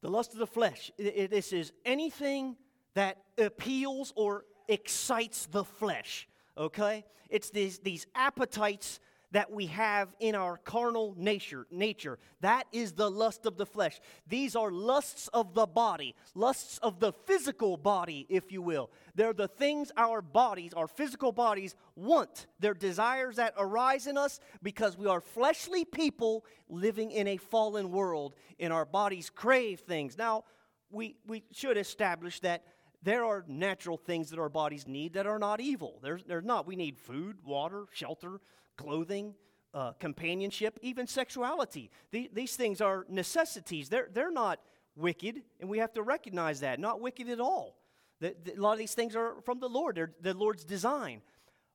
The 0.00 0.08
lust 0.08 0.32
of 0.32 0.38
the 0.38 0.46
flesh, 0.46 0.90
it, 0.96 1.14
it, 1.16 1.30
this 1.30 1.52
is 1.52 1.72
anything 1.84 2.56
that 2.94 3.18
appeals 3.36 4.12
or 4.16 4.44
excites 4.68 5.46
the 5.46 5.64
flesh, 5.64 6.28
okay? 6.56 7.04
It's 7.28 7.50
these, 7.50 7.78
these 7.80 8.06
appetites 8.14 9.00
that 9.32 9.50
we 9.50 9.66
have 9.66 10.08
in 10.20 10.34
our 10.34 10.56
carnal 10.58 11.14
nature 11.16 11.66
nature. 11.70 12.18
That 12.40 12.64
is 12.72 12.92
the 12.92 13.10
lust 13.10 13.46
of 13.46 13.56
the 13.56 13.66
flesh. 13.66 14.00
These 14.26 14.56
are 14.56 14.70
lusts 14.70 15.28
of 15.28 15.54
the 15.54 15.66
body 15.66 16.14
lusts 16.34 16.78
of 16.78 17.00
the 17.00 17.12
physical 17.12 17.76
body 17.76 18.26
if 18.28 18.52
you 18.52 18.62
will. 18.62 18.90
They're 19.14 19.32
the 19.32 19.48
things 19.48 19.92
our 19.96 20.22
bodies 20.22 20.72
our 20.74 20.88
physical 20.88 21.32
bodies 21.32 21.74
want. 21.96 22.46
They're 22.60 22.74
desires 22.74 23.36
that 23.36 23.54
arise 23.58 24.06
in 24.06 24.16
us 24.16 24.40
because 24.62 24.96
we 24.96 25.06
are 25.06 25.20
fleshly 25.20 25.84
people 25.84 26.44
living 26.68 27.10
in 27.10 27.26
a 27.28 27.36
fallen 27.36 27.90
world 27.90 28.34
and 28.58 28.72
our 28.72 28.84
bodies 28.84 29.30
crave 29.30 29.80
things. 29.80 30.16
Now 30.16 30.44
we 30.90 31.16
we 31.26 31.44
should 31.52 31.76
establish 31.76 32.40
that 32.40 32.64
there 33.02 33.24
are 33.24 33.44
natural 33.46 33.96
things 33.96 34.30
that 34.30 34.38
our 34.38 34.48
bodies 34.48 34.88
need 34.88 35.14
that 35.14 35.26
are 35.26 35.38
not 35.38 35.60
evil. 35.60 36.00
There's, 36.02 36.24
there's 36.24 36.44
not. 36.44 36.66
We 36.66 36.76
need 36.76 36.98
food, 36.98 37.36
water, 37.44 37.84
shelter, 37.92 38.40
clothing. 38.78 39.34
uh, 39.74 39.92
companionship, 39.92 40.78
even 40.82 41.06
sexuality. 41.06 41.90
The, 42.10 42.30
these 42.32 42.56
things 42.56 42.80
are 42.80 43.06
necessities. 43.08 43.88
They're, 43.88 44.08
they're 44.12 44.30
not 44.30 44.60
wicked, 44.96 45.42
and 45.60 45.68
we 45.68 45.78
have 45.78 45.92
to 45.94 46.02
recognize 46.02 46.60
that. 46.60 46.80
Not 46.80 47.00
wicked 47.00 47.28
at 47.28 47.40
all. 47.40 47.76
The, 48.20 48.34
the, 48.42 48.54
a 48.54 48.60
lot 48.60 48.72
of 48.72 48.78
these 48.78 48.94
things 48.94 49.14
are 49.14 49.34
from 49.44 49.60
the 49.60 49.68
Lord, 49.68 49.96
they're 49.96 50.12
the 50.20 50.34
Lord's 50.34 50.64
design. 50.64 51.22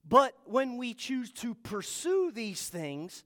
But 0.06 0.34
when 0.46 0.78
we 0.78 0.94
choose 0.94 1.32
to 1.34 1.56
pursue 1.56 2.32
these 2.34 2.68
things 2.68 3.24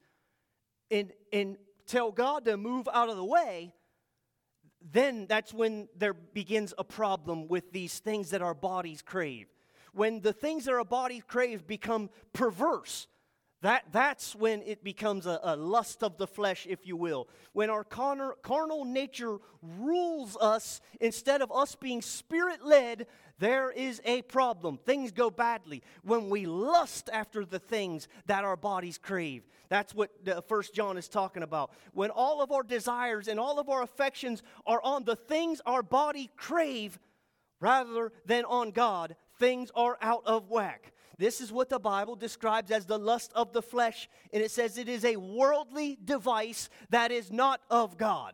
and, 0.91 1.12
and 1.34 1.57
tell 1.88 2.12
God 2.12 2.46
to 2.46 2.55
move 2.55 2.88
out 2.93 3.10
of 3.10 3.15
the 3.15 3.25
way, 3.25 3.74
then 4.91 5.25
that's 5.27 5.51
when 5.51 5.88
there 5.98 6.13
begins 6.13 6.74
a 6.77 6.84
problem 6.84 7.48
with 7.48 7.72
these 7.72 7.98
things 7.98 8.29
that 8.29 8.43
our 8.43 8.53
bodies 8.53 9.01
crave. 9.01 9.48
When 9.93 10.22
the 10.22 10.34
things 10.34 10.65
that 10.65 10.74
our 10.75 10.86
bodies 10.86 11.24
crave 11.25 11.65
become 11.65 12.12
perverse, 12.31 13.07
that, 13.62 13.86
that's 13.92 14.36
when 14.36 14.62
it 14.62 14.84
becomes 14.84 15.26
a, 15.26 15.40
a, 15.42 15.56
lust 15.56 16.04
of 16.04 16.18
the 16.18 16.28
flesh, 16.28 16.68
if 16.70 16.86
you 16.86 16.96
will. 16.96 17.28
When 17.54 17.72
our 17.72 17.84
carnal, 17.84 18.34
carnal 18.44 18.86
nature 18.86 19.38
rules 19.62 20.38
us 20.40 20.80
instead 21.02 21.42
of 21.42 21.52
us 21.52 21.76
being 21.76 22.04
spirit 22.04 22.64
led, 22.64 23.08
there 23.40 23.72
is 23.72 24.00
a 24.06 24.22
problem. 24.24 24.78
Things 24.78 25.12
go 25.12 25.32
badly. 25.32 25.82
When 26.04 26.30
we 26.30 26.46
lust 26.46 27.10
after 27.12 27.46
the 27.46 27.58
things 27.58 28.08
that 28.28 28.44
our 28.44 28.58
bodies 28.58 29.00
crave, 29.00 29.44
that's 29.70 29.94
what 29.94 30.12
First 30.48 30.76
John 30.76 30.98
is 30.98 31.08
talking 31.08 31.44
about. 31.44 31.72
When 31.94 32.12
all 32.12 32.44
of 32.44 32.52
our 32.52 32.64
desires 32.64 33.28
and 33.28 33.40
all 33.40 33.60
of 33.60 33.70
our 33.70 33.82
affections 33.82 34.44
are 34.68 34.82
on 34.84 35.04
the 35.04 35.16
things 35.16 35.62
our 35.66 35.84
body 35.84 36.30
crave 36.38 37.00
rather 37.60 38.12
than 38.26 38.46
on 38.46 38.70
God, 38.70 39.16
things 39.40 39.72
are 39.76 39.98
out 40.00 40.24
of 40.26 40.50
whack. 40.50 40.94
This 41.18 41.42
is 41.42 41.52
what 41.52 41.70
the 41.70 41.80
Bible 41.80 42.16
describes 42.16 42.70
as 42.70 42.86
the 42.86 43.00
lust 43.00 43.32
of 43.34 43.52
the 43.52 43.62
flesh, 43.62 44.08
and 44.32 44.44
it 44.44 44.52
says 44.52 44.78
it 44.78 44.88
is 44.88 45.04
a 45.04 45.16
worldly 45.16 45.98
device 46.04 46.70
that 46.90 47.12
is 47.12 47.32
not 47.32 47.62
of 47.70 47.98
God. 47.98 48.34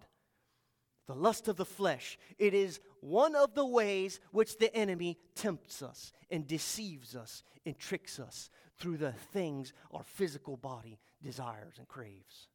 The 1.08 1.16
lust 1.16 1.48
of 1.48 1.56
the 1.56 1.66
flesh. 1.66 2.18
It 2.38 2.54
is 2.54 2.80
one 3.02 3.36
of 3.36 3.56
the 3.56 3.66
ways 3.66 4.20
which 4.32 4.58
the 4.58 4.74
enemy 4.76 5.18
tempts 5.36 5.82
us 5.82 6.12
and 6.30 6.48
deceives 6.48 7.16
us 7.16 7.44
and 7.66 7.78
tricks 7.78 8.20
us 8.20 8.50
through 8.78 8.98
the 8.98 9.12
things 9.32 9.74
our 9.92 10.04
physical 10.04 10.58
body 10.58 11.00
desires 11.22 11.76
and 11.78 11.88
craves. 11.88 12.48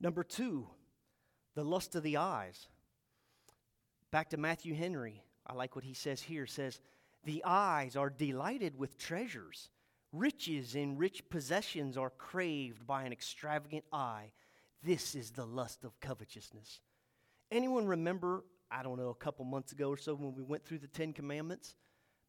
Number 0.00 0.24
two, 0.24 0.66
the 1.54 1.64
lust 1.64 1.94
of 1.94 2.02
the 2.02 2.16
eyes. 2.16 2.68
Back 4.10 4.30
to 4.30 4.36
Matthew 4.36 4.74
Henry. 4.74 5.22
I 5.46 5.54
like 5.54 5.74
what 5.74 5.84
he 5.84 5.94
says 5.94 6.22
here. 6.22 6.46
Says, 6.46 6.80
the 7.24 7.42
eyes 7.44 7.96
are 7.96 8.10
delighted 8.10 8.78
with 8.78 8.98
treasures. 8.98 9.70
Riches 10.12 10.74
and 10.74 10.98
rich 10.98 11.28
possessions 11.30 11.96
are 11.96 12.10
craved 12.10 12.86
by 12.86 13.04
an 13.04 13.12
extravagant 13.12 13.84
eye. 13.92 14.32
This 14.82 15.14
is 15.14 15.30
the 15.30 15.46
lust 15.46 15.84
of 15.84 16.00
covetousness. 16.00 16.80
Anyone 17.52 17.86
remember, 17.86 18.44
I 18.70 18.82
don't 18.82 18.98
know, 18.98 19.10
a 19.10 19.14
couple 19.14 19.44
months 19.44 19.72
ago 19.72 19.88
or 19.88 19.96
so 19.96 20.14
when 20.14 20.34
we 20.34 20.42
went 20.42 20.64
through 20.64 20.78
the 20.78 20.88
Ten 20.88 21.12
Commandments? 21.12 21.76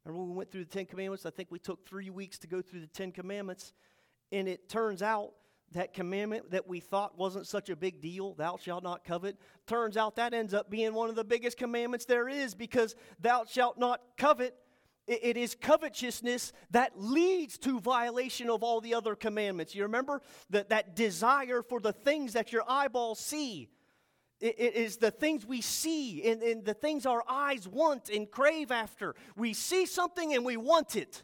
Remember 0.03 0.23
when 0.23 0.31
we 0.31 0.37
went 0.37 0.51
through 0.51 0.65
the 0.65 0.71
Ten 0.71 0.85
Commandments? 0.85 1.25
I 1.25 1.29
think 1.29 1.49
we 1.51 1.59
took 1.59 1.87
three 1.87 2.09
weeks 2.09 2.37
to 2.39 2.47
go 2.47 2.61
through 2.61 2.81
the 2.81 2.87
Ten 2.87 3.11
Commandments. 3.11 3.73
And 4.31 4.47
it 4.47 4.69
turns 4.69 5.01
out 5.01 5.31
that 5.73 5.93
commandment 5.93 6.51
that 6.51 6.67
we 6.67 6.79
thought 6.79 7.17
wasn't 7.17 7.47
such 7.47 7.69
a 7.69 7.75
big 7.75 8.01
deal, 8.01 8.33
thou 8.33 8.57
shalt 8.57 8.83
not 8.83 9.05
covet, 9.05 9.37
turns 9.67 9.95
out 9.95 10.17
that 10.17 10.33
ends 10.33 10.53
up 10.53 10.69
being 10.69 10.93
one 10.93 11.09
of 11.09 11.15
the 11.15 11.23
biggest 11.23 11.57
commandments 11.57 12.05
there 12.05 12.27
is 12.27 12.53
because 12.53 12.95
thou 13.19 13.45
shalt 13.45 13.77
not 13.77 14.01
covet 14.17 14.53
it 15.07 15.35
is 15.35 15.55
covetousness 15.55 16.53
that 16.69 16.93
leads 16.95 17.57
to 17.59 17.79
violation 17.79 18.49
of 18.49 18.63
all 18.63 18.81
the 18.81 18.93
other 18.93 19.15
commandments. 19.15 19.75
You 19.75 19.83
remember 19.83 20.21
that, 20.51 20.69
that 20.69 20.95
desire 20.95 21.61
for 21.61 21.79
the 21.79 21.91
things 21.91 22.33
that 22.33 22.51
your 22.51 22.63
eyeballs 22.67 23.19
see. 23.19 23.69
It, 24.39 24.55
it 24.57 24.75
is 24.75 24.97
the 24.97 25.11
things 25.11 25.45
we 25.45 25.61
see 25.61 26.23
and, 26.23 26.41
and 26.41 26.65
the 26.65 26.73
things 26.73 27.05
our 27.05 27.23
eyes 27.27 27.67
want 27.67 28.09
and 28.09 28.29
crave 28.29 28.71
after. 28.71 29.15
We 29.35 29.53
see 29.53 29.85
something 29.85 30.33
and 30.33 30.45
we 30.45 30.57
want 30.57 30.95
it. 30.95 31.23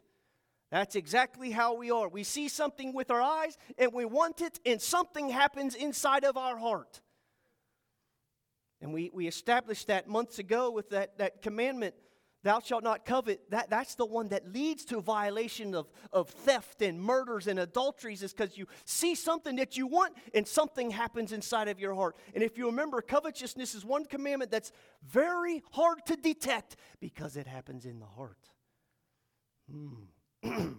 That's 0.72 0.96
exactly 0.96 1.52
how 1.52 1.76
we 1.76 1.92
are. 1.92 2.10
We 2.10 2.24
see 2.24 2.50
something 2.50 2.94
with 2.94 3.10
our 3.10 3.22
eyes 3.22 3.58
and 3.78 3.94
we 3.94 4.06
want 4.06 4.42
it, 4.42 4.60
and 4.66 4.82
something 4.82 5.30
happens 5.30 5.76
inside 5.76 6.26
of 6.26 6.36
our 6.36 6.58
heart. 6.58 7.00
And 8.82 8.94
we, 8.94 9.10
we 9.14 9.28
established 9.28 9.88
that 9.88 10.08
months 10.08 10.40
ago 10.40 10.70
with 10.70 10.90
that, 10.90 11.18
that 11.20 11.42
commandment 11.42 11.96
thou 12.44 12.60
shalt 12.60 12.84
not 12.84 13.06
covet, 13.06 13.50
that, 13.50 13.70
that's 13.70 13.96
the 13.96 14.06
one 14.06 14.30
that 14.30 14.52
leads 14.54 14.86
to 14.86 15.02
violation 15.02 15.74
of, 15.76 15.88
of 16.12 16.30
theft 16.30 16.82
and 16.82 17.02
murders 17.02 17.48
and 17.48 17.60
adulteries, 17.60 18.24
is 18.24 18.34
because 18.34 18.58
you 18.58 18.68
see 18.86 19.16
something 19.16 19.56
that 19.58 19.78
you 19.78 19.88
want 19.88 20.14
and 20.34 20.48
something 20.48 20.92
happens 20.92 21.32
inside 21.32 21.68
of 21.68 21.80
your 21.80 21.94
heart. 21.94 22.16
And 22.34 22.44
if 22.44 22.58
you 22.58 22.68
remember, 22.68 23.02
covetousness 23.02 23.76
is 23.76 23.84
one 23.84 24.06
commandment 24.06 24.52
that's 24.52 24.72
very 25.08 25.64
hard 25.72 26.06
to 26.06 26.16
detect 26.16 26.76
because 27.00 27.38
it 27.38 27.48
happens 27.48 27.86
in 27.86 28.00
the 28.00 28.06
heart. 28.06 28.50
Mm. 29.74 30.08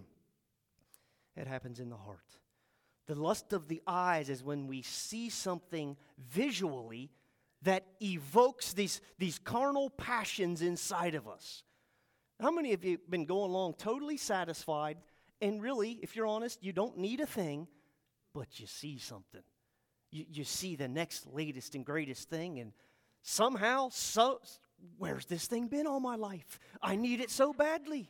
it 1.35 1.47
happens 1.47 1.79
in 1.79 1.89
the 1.89 1.97
heart. 1.97 2.39
The 3.07 3.15
lust 3.15 3.53
of 3.53 3.67
the 3.67 3.81
eyes 3.87 4.29
is 4.29 4.43
when 4.43 4.67
we 4.67 4.83
see 4.83 5.29
something 5.29 5.97
visually 6.17 7.09
that 7.63 7.85
evokes 8.01 8.73
these, 8.73 9.01
these 9.17 9.39
carnal 9.39 9.89
passions 9.89 10.61
inside 10.61 11.15
of 11.15 11.27
us. 11.27 11.63
How 12.39 12.51
many 12.51 12.73
of 12.73 12.85
you 12.85 12.91
have 12.91 13.09
been 13.09 13.25
going 13.25 13.51
along 13.51 13.73
totally 13.73 14.17
satisfied, 14.17 14.97
and 15.41 15.61
really, 15.61 15.99
if 16.01 16.15
you're 16.15 16.27
honest, 16.27 16.63
you 16.63 16.71
don't 16.71 16.97
need 16.97 17.19
a 17.19 17.25
thing, 17.25 17.67
but 18.33 18.59
you 18.59 18.67
see 18.67 18.97
something? 18.97 19.43
You, 20.11 20.25
you 20.29 20.43
see 20.45 20.75
the 20.75 20.87
next 20.87 21.27
latest 21.27 21.75
and 21.75 21.85
greatest 21.85 22.29
thing, 22.29 22.59
and 22.59 22.71
somehow, 23.21 23.89
so, 23.89 24.39
where's 24.97 25.25
this 25.25 25.47
thing 25.47 25.67
been 25.67 25.85
all 25.85 25.99
my 25.99 26.15
life? 26.15 26.59
I 26.81 26.95
need 26.95 27.19
it 27.19 27.29
so 27.29 27.51
badly. 27.51 28.09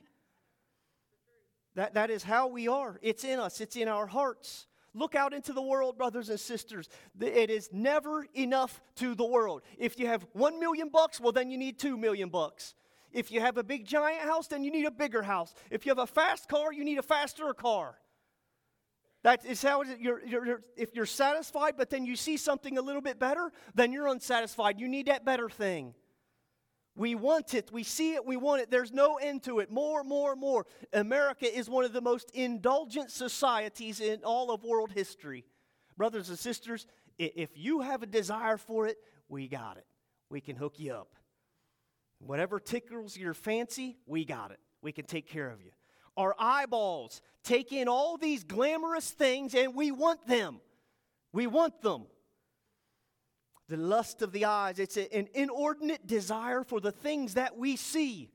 That, 1.75 1.95
that 1.95 2.11
is 2.11 2.23
how 2.23 2.47
we 2.47 2.67
are. 2.67 2.99
It's 3.01 3.23
in 3.23 3.39
us, 3.39 3.61
it's 3.61 3.75
in 3.75 3.87
our 3.87 4.05
hearts. 4.05 4.67
Look 4.93 5.15
out 5.15 5.34
into 5.34 5.53
the 5.53 5.62
world, 5.62 5.98
brothers 5.98 6.29
and 6.29 6.39
sisters. 6.39 6.89
It 7.19 7.50
is 7.50 7.69
never 7.72 8.25
enough 8.34 8.81
to 8.96 9.15
the 9.15 9.25
world. 9.25 9.62
If 9.77 10.00
you 10.00 10.08
have 10.08 10.25
one 10.34 10.60
million 10.60 10.89
bucks, 10.89 11.19
well, 11.19 11.31
then 11.31 11.51
you 11.51 11.58
need 11.58 11.77
two 11.77 11.98
million 11.98 12.29
bucks. 12.29 12.75
If 13.12 13.31
you 13.31 13.41
have 13.41 13.58
a 13.58 13.63
big 13.63 13.86
giant 13.86 14.22
house, 14.22 14.48
then 14.48 14.63
you 14.63 14.72
need 14.72 14.86
a 14.86 14.91
bigger 14.91 15.24
house. 15.24 15.53
If 15.72 15.86
you 15.86 15.91
have 15.91 16.00
a 16.00 16.08
fast 16.08 16.48
car, 16.48 16.72
you 16.72 16.84
need 16.84 17.00
a 17.00 17.03
faster 17.03 17.53
car. 17.53 17.98
That 19.24 19.46
is 19.46 19.62
how 19.62 19.81
it 19.81 19.89
is. 19.89 20.00
You're, 20.00 20.25
you're, 20.25 20.46
you're, 20.46 20.62
if 20.77 20.96
you're 20.96 21.05
satisfied, 21.05 21.74
but 21.77 21.89
then 21.89 22.05
you 22.05 22.15
see 22.15 22.38
something 22.38 22.77
a 22.77 22.81
little 22.81 23.01
bit 23.01 23.19
better, 23.19 23.51
then 23.75 23.91
you're 23.91 24.08
unsatisfied. 24.08 24.79
You 24.79 24.88
need 24.88 25.08
that 25.08 25.25
better 25.25 25.50
thing. 25.50 25.93
We 26.96 27.15
want 27.15 27.53
it. 27.53 27.72
We 27.72 27.84
see 27.84 28.15
it. 28.15 28.25
We 28.25 28.36
want 28.36 28.62
it. 28.62 28.72
There's 28.72 28.91
no 28.91 29.15
end 29.15 29.43
to 29.43 29.60
it. 29.60 29.72
More, 29.72 30.03
more, 30.03 30.36
more. 30.36 30.65
America 30.91 31.46
is 31.46 31.69
one 31.69 31.86
of 31.86 31.93
the 31.93 32.01
most 32.01 32.29
indulgent 32.34 33.12
societies 33.12 34.01
in 34.01 34.22
all 34.24 34.51
of 34.51 34.63
world 34.63 34.91
history. 34.91 35.46
Brothers 35.98 36.29
and 36.29 36.38
sisters, 36.38 36.88
if 37.17 37.51
you 37.55 37.81
have 37.81 38.03
a 38.03 38.05
desire 38.05 38.58
for 38.58 38.88
it, 38.88 38.98
we 39.27 39.48
got 39.48 39.77
it. 39.77 39.86
We 40.29 40.41
can 40.41 40.55
hook 40.55 40.75
you 40.77 40.93
up. 40.93 41.15
Whatever 42.19 42.60
tickles 42.60 43.15
your 43.15 43.34
fancy, 43.34 43.98
we 44.05 44.25
got 44.25 44.51
it. 44.51 44.60
We 44.81 44.91
can 44.91 45.05
take 45.05 45.27
care 45.27 45.50
of 45.50 45.62
you. 45.62 45.72
Our 46.17 46.36
eyeballs 46.38 47.22
take 47.43 47.72
in 47.72 47.88
all 47.88 48.17
these 48.17 48.43
glamorous 48.43 49.10
things 49.10 49.55
and 49.55 49.74
we 49.74 49.91
want 49.91 50.27
them. 50.27 50.60
We 51.31 51.48
want 51.48 51.81
them 51.81 52.08
the 53.69 53.77
lust 53.77 54.21
of 54.21 54.31
the 54.31 54.45
eyes. 54.45 54.79
It's 54.79 54.97
an 54.97 55.29
inordinate 55.33 56.05
desire 56.07 56.63
for 56.63 56.81
the 56.81 56.91
things 56.91 57.35
that 57.35 57.57
we 57.57 57.75
see. 57.75 58.31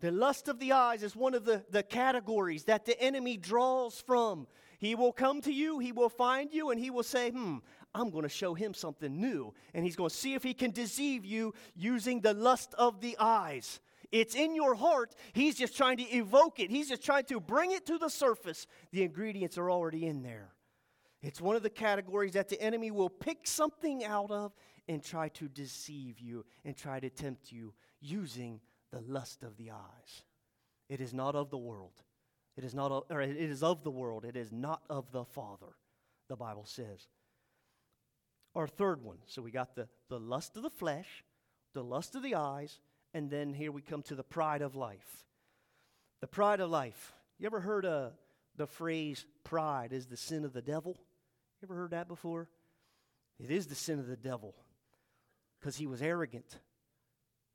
The 0.00 0.10
lust 0.10 0.48
of 0.48 0.58
the 0.58 0.72
eyes 0.72 1.02
is 1.02 1.14
one 1.14 1.34
of 1.34 1.44
the, 1.44 1.64
the 1.70 1.82
categories 1.82 2.64
that 2.64 2.86
the 2.86 3.00
enemy 3.00 3.36
draws 3.36 4.00
from. 4.00 4.46
He 4.78 4.94
will 4.94 5.12
come 5.12 5.40
to 5.42 5.52
you, 5.52 5.80
he 5.80 5.92
will 5.92 6.08
find 6.08 6.52
you, 6.52 6.70
and 6.70 6.80
he 6.80 6.90
will 6.90 7.02
say, 7.02 7.30
Hmm, 7.30 7.56
I'm 7.94 8.10
going 8.10 8.22
to 8.22 8.28
show 8.28 8.54
him 8.54 8.74
something 8.74 9.20
new. 9.20 9.52
And 9.74 9.84
he's 9.84 9.96
going 9.96 10.10
to 10.10 10.16
see 10.16 10.34
if 10.34 10.42
he 10.42 10.54
can 10.54 10.70
deceive 10.70 11.24
you 11.24 11.52
using 11.74 12.20
the 12.20 12.32
lust 12.32 12.74
of 12.78 13.00
the 13.00 13.16
eyes. 13.18 13.80
It's 14.10 14.34
in 14.34 14.54
your 14.54 14.74
heart. 14.74 15.14
He's 15.32 15.56
just 15.56 15.76
trying 15.76 15.98
to 15.98 16.04
evoke 16.04 16.60
it, 16.60 16.70
he's 16.70 16.88
just 16.88 17.04
trying 17.04 17.24
to 17.24 17.40
bring 17.40 17.72
it 17.72 17.84
to 17.86 17.98
the 17.98 18.08
surface. 18.08 18.66
The 18.92 19.02
ingredients 19.02 19.58
are 19.58 19.70
already 19.70 20.06
in 20.06 20.22
there. 20.22 20.54
It's 21.22 21.40
one 21.40 21.56
of 21.56 21.62
the 21.62 21.70
categories 21.70 22.34
that 22.34 22.48
the 22.48 22.60
enemy 22.60 22.90
will 22.90 23.10
pick 23.10 23.46
something 23.46 24.04
out 24.04 24.30
of 24.30 24.52
and 24.88 25.02
try 25.02 25.28
to 25.30 25.48
deceive 25.48 26.20
you 26.20 26.44
and 26.64 26.76
try 26.76 27.00
to 27.00 27.10
tempt 27.10 27.50
you 27.50 27.74
using 28.00 28.60
the 28.92 29.00
lust 29.00 29.42
of 29.42 29.56
the 29.56 29.70
eyes. 29.70 30.22
It 30.88 31.00
is 31.00 31.12
not 31.12 31.34
of 31.34 31.50
the 31.50 31.58
world. 31.58 32.02
It 32.56 32.64
is 32.64 32.74
not 32.74 32.90
of, 32.90 33.04
or 33.10 33.20
it 33.20 33.36
is 33.36 33.62
of 33.62 33.84
the 33.84 33.90
world. 33.90 34.24
It 34.24 34.36
is 34.36 34.52
not 34.52 34.82
of 34.88 35.10
the 35.12 35.24
Father, 35.24 35.76
the 36.28 36.36
Bible 36.36 36.64
says. 36.64 37.08
Our 38.54 38.66
third 38.66 39.02
one. 39.02 39.18
So 39.26 39.42
we 39.42 39.50
got 39.50 39.74
the, 39.74 39.88
the 40.08 40.18
lust 40.18 40.56
of 40.56 40.62
the 40.62 40.70
flesh, 40.70 41.24
the 41.74 41.84
lust 41.84 42.14
of 42.14 42.22
the 42.22 42.34
eyes, 42.34 42.80
and 43.12 43.30
then 43.30 43.54
here 43.54 43.72
we 43.72 43.82
come 43.82 44.02
to 44.02 44.14
the 44.14 44.24
pride 44.24 44.62
of 44.62 44.74
life. 44.74 45.24
The 46.20 46.26
pride 46.26 46.60
of 46.60 46.70
life. 46.70 47.12
You 47.38 47.46
ever 47.46 47.60
heard 47.60 47.84
uh, 47.84 48.10
the 48.56 48.66
phrase 48.66 49.24
pride 49.44 49.92
is 49.92 50.06
the 50.06 50.16
sin 50.16 50.44
of 50.44 50.52
the 50.52 50.62
devil? 50.62 50.96
You 51.60 51.66
ever 51.66 51.74
heard 51.74 51.90
that 51.90 52.08
before? 52.08 52.48
It 53.38 53.50
is 53.50 53.66
the 53.66 53.74
sin 53.74 53.98
of 53.98 54.06
the 54.06 54.16
devil 54.16 54.54
because 55.58 55.76
he 55.76 55.86
was 55.86 56.02
arrogant. 56.02 56.58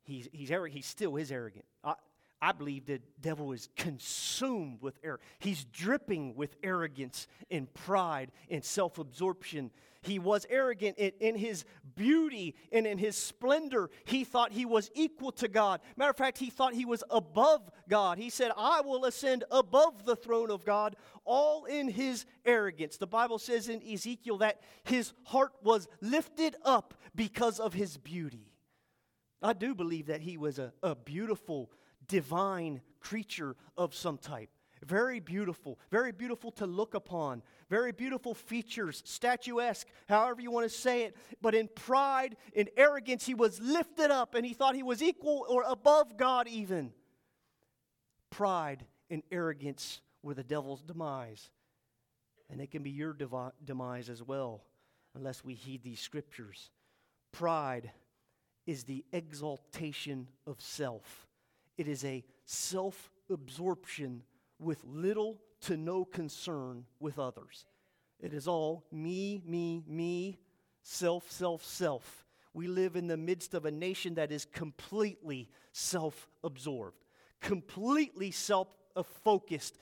He's, 0.02 0.28
he's, 0.32 0.50
arrogant. 0.50 0.76
he 0.76 0.82
still 0.82 1.16
is 1.16 1.32
arrogant. 1.32 1.64
I, 1.82 1.94
I 2.40 2.52
believe 2.52 2.84
the 2.84 3.00
devil 3.20 3.52
is 3.52 3.68
consumed 3.76 4.82
with 4.82 4.98
arrogance. 5.02 5.28
He's 5.38 5.64
dripping 5.64 6.34
with 6.36 6.56
arrogance 6.62 7.26
and 7.50 7.72
pride 7.72 8.30
and 8.50 8.62
self 8.62 8.98
absorption. 8.98 9.70
He 10.04 10.18
was 10.18 10.46
arrogant 10.48 10.98
in, 10.98 11.12
in, 11.20 11.36
his 11.36 11.64
beauty 11.96 12.54
and 12.72 12.86
in 12.86 12.98
his 12.98 13.16
splendor. 13.16 13.90
He 14.04 14.24
thought 14.24 14.52
he 14.52 14.66
was 14.66 14.90
equal 14.94 15.32
to 15.32 15.48
God. 15.48 15.80
Matter 15.96 16.10
of 16.10 16.16
fact, 16.16 16.38
he 16.38 16.50
thought 16.50 16.74
he 16.74 16.84
was 16.84 17.02
above 17.10 17.70
God. 17.88 18.18
He 18.18 18.30
said, 18.30 18.52
I 18.56 18.80
will 18.82 19.04
ascend 19.04 19.44
above 19.50 20.04
the 20.04 20.16
throne 20.16 20.50
of 20.50 20.64
God, 20.64 20.96
all 21.24 21.64
in 21.64 21.88
his 21.88 22.26
arrogance. 22.44 22.96
The 22.96 23.06
Bible 23.06 23.38
says 23.38 23.68
in 23.68 23.82
Ezekiel 23.82 24.38
that 24.38 24.60
his 24.84 25.12
heart 25.24 25.52
was 25.62 25.88
lifted 26.00 26.56
up 26.64 26.94
because 27.14 27.58
of 27.58 27.74
his 27.74 27.96
beauty. 27.96 28.52
I 29.42 29.52
do 29.52 29.74
believe 29.74 30.06
that 30.06 30.22
he 30.22 30.36
was 30.36 30.58
a, 30.58 30.72
a 30.82 30.94
beautiful 30.94 31.70
divine 32.06 32.80
creature 33.00 33.56
of 33.76 33.94
some 33.94 34.18
type. 34.18 34.50
Very 34.84 35.18
beautiful, 35.18 35.78
very 35.90 36.12
beautiful 36.12 36.50
to 36.52 36.66
look 36.66 36.94
upon, 36.94 37.42
very 37.70 37.90
beautiful 37.90 38.34
features, 38.34 39.02
statuesque, 39.06 39.86
however 40.08 40.42
you 40.42 40.50
want 40.50 40.70
to 40.70 40.74
say 40.74 41.04
it. 41.04 41.16
But 41.40 41.54
in 41.54 41.68
pride, 41.68 42.36
in 42.52 42.68
arrogance, 42.76 43.24
he 43.24 43.34
was 43.34 43.58
lifted 43.60 44.10
up 44.10 44.34
and 44.34 44.44
he 44.44 44.52
thought 44.52 44.74
he 44.74 44.82
was 44.82 45.02
equal 45.02 45.46
or 45.48 45.64
above 45.66 46.18
God, 46.18 46.48
even. 46.48 46.92
Pride 48.28 48.84
and 49.08 49.22
arrogance 49.32 50.00
were 50.22 50.34
the 50.34 50.44
devil's 50.44 50.82
demise. 50.82 51.50
And 52.50 52.60
it 52.60 52.70
can 52.70 52.82
be 52.82 52.90
your 52.90 53.14
devi- 53.14 53.52
demise 53.64 54.10
as 54.10 54.22
well, 54.22 54.64
unless 55.14 55.42
we 55.42 55.54
heed 55.54 55.82
these 55.82 56.00
scriptures. 56.00 56.70
Pride 57.32 57.90
is 58.66 58.84
the 58.84 59.02
exaltation 59.12 60.28
of 60.46 60.60
self. 60.60 61.26
It 61.78 61.88
is 61.88 62.04
a 62.04 62.22
self 62.44 63.10
absorption 63.30 64.22
with 64.58 64.82
little 64.84 65.38
to 65.62 65.76
no 65.76 66.04
concern 66.04 66.84
with 67.00 67.18
others. 67.18 67.66
It 68.20 68.32
is 68.32 68.48
all 68.48 68.84
me, 68.90 69.42
me, 69.44 69.82
me, 69.86 70.38
self, 70.82 71.30
self, 71.30 71.64
self. 71.64 72.24
We 72.52 72.68
live 72.68 72.96
in 72.96 73.08
the 73.08 73.16
midst 73.16 73.54
of 73.54 73.64
a 73.64 73.70
nation 73.70 74.14
that 74.14 74.30
is 74.30 74.44
completely 74.44 75.48
self 75.72 76.28
absorbed, 76.42 77.04
completely 77.40 78.30
self 78.30 78.68
focused, 79.02 79.76